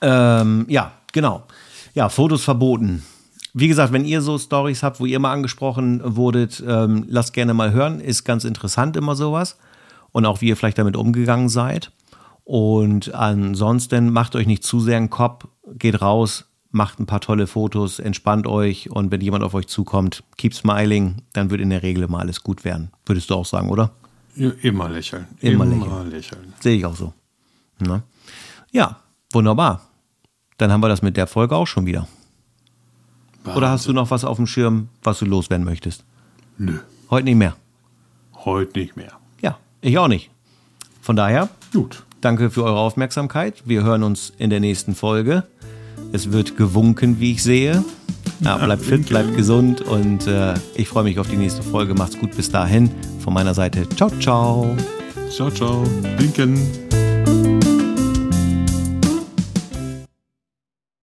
ähm, 0.00 0.66
ja, 0.68 0.92
genau. 1.12 1.44
Ja, 1.94 2.08
Fotos 2.08 2.42
verboten. 2.42 3.04
Wie 3.54 3.68
gesagt, 3.68 3.92
wenn 3.92 4.04
ihr 4.04 4.22
so 4.22 4.38
Stories 4.38 4.82
habt, 4.82 4.98
wo 5.00 5.06
ihr 5.06 5.18
mal 5.18 5.32
angesprochen 5.32 6.00
wurdet, 6.04 6.62
ähm, 6.66 7.04
lasst 7.08 7.32
gerne 7.34 7.52
mal 7.54 7.72
hören. 7.72 8.00
Ist 8.00 8.24
ganz 8.24 8.44
interessant 8.44 8.96
immer 8.96 9.14
sowas. 9.14 9.58
Und 10.10 10.26
auch 10.26 10.40
wie 10.40 10.48
ihr 10.48 10.56
vielleicht 10.56 10.78
damit 10.78 10.96
umgegangen 10.96 11.48
seid. 11.48 11.92
Und 12.44 13.14
ansonsten 13.14 14.10
macht 14.10 14.36
euch 14.36 14.46
nicht 14.46 14.64
zu 14.64 14.80
sehr 14.80 14.96
einen 14.96 15.10
Kopf, 15.10 15.46
geht 15.78 16.02
raus, 16.02 16.46
macht 16.70 16.98
ein 16.98 17.06
paar 17.06 17.20
tolle 17.20 17.46
Fotos, 17.46 17.98
entspannt 17.98 18.46
euch 18.46 18.90
und 18.90 19.10
wenn 19.12 19.20
jemand 19.20 19.44
auf 19.44 19.54
euch 19.54 19.68
zukommt, 19.68 20.24
keep 20.38 20.54
smiling, 20.54 21.22
dann 21.32 21.50
wird 21.50 21.60
in 21.60 21.70
der 21.70 21.82
Regel 21.82 22.08
mal 22.08 22.20
alles 22.20 22.42
gut 22.42 22.64
werden. 22.64 22.90
Würdest 23.06 23.30
du 23.30 23.34
auch 23.34 23.46
sagen, 23.46 23.68
oder? 23.70 23.92
Immer 24.34 24.88
lächeln. 24.88 25.28
Immer, 25.40 25.64
Immer 25.64 25.76
lächeln. 25.76 26.10
lächeln. 26.10 26.54
Sehe 26.60 26.76
ich 26.76 26.86
auch 26.86 26.96
so. 26.96 27.12
Ne? 27.78 28.02
Ja, 28.70 28.96
wunderbar. 29.32 29.82
Dann 30.56 30.72
haben 30.72 30.82
wir 30.82 30.88
das 30.88 31.02
mit 31.02 31.16
der 31.16 31.26
Folge 31.26 31.54
auch 31.54 31.66
schon 31.66 31.86
wieder. 31.86 32.08
Wahnsinn. 33.44 33.56
Oder 33.56 33.70
hast 33.70 33.86
du 33.86 33.92
noch 33.92 34.10
was 34.10 34.24
auf 34.24 34.36
dem 34.36 34.46
Schirm, 34.46 34.88
was 35.02 35.18
du 35.18 35.24
loswerden 35.24 35.64
möchtest? 35.64 36.04
Nö. 36.58 36.78
Heute 37.10 37.24
nicht 37.24 37.36
mehr. 37.36 37.56
Heute 38.44 38.78
nicht 38.78 38.96
mehr. 38.96 39.12
Ja, 39.40 39.58
ich 39.80 39.98
auch 39.98 40.08
nicht. 40.08 40.30
Von 41.00 41.16
daher, 41.16 41.48
gut. 41.72 42.04
Danke 42.20 42.50
für 42.50 42.62
eure 42.64 42.78
Aufmerksamkeit. 42.78 43.62
Wir 43.66 43.82
hören 43.82 44.04
uns 44.04 44.32
in 44.38 44.50
der 44.50 44.60
nächsten 44.60 44.94
Folge. 44.94 45.44
Es 46.12 46.30
wird 46.30 46.56
gewunken, 46.56 47.18
wie 47.18 47.32
ich 47.32 47.42
sehe. 47.42 47.84
Ja, 48.40 48.56
bleibt 48.56 48.82
fit, 48.82 49.08
bleibt 49.08 49.36
gesund 49.36 49.80
und 49.80 50.26
äh, 50.26 50.54
ich 50.74 50.88
freue 50.88 51.04
mich 51.04 51.18
auf 51.18 51.28
die 51.28 51.36
nächste 51.36 51.62
Folge. 51.62 51.94
Macht's 51.94 52.18
gut 52.18 52.36
bis 52.36 52.50
dahin. 52.50 52.90
Von 53.20 53.34
meiner 53.34 53.54
Seite, 53.54 53.88
ciao, 53.90 54.10
ciao. 54.20 54.76
Ciao, 55.30 55.50
ciao. 55.50 55.84
Winken. 56.18 57.11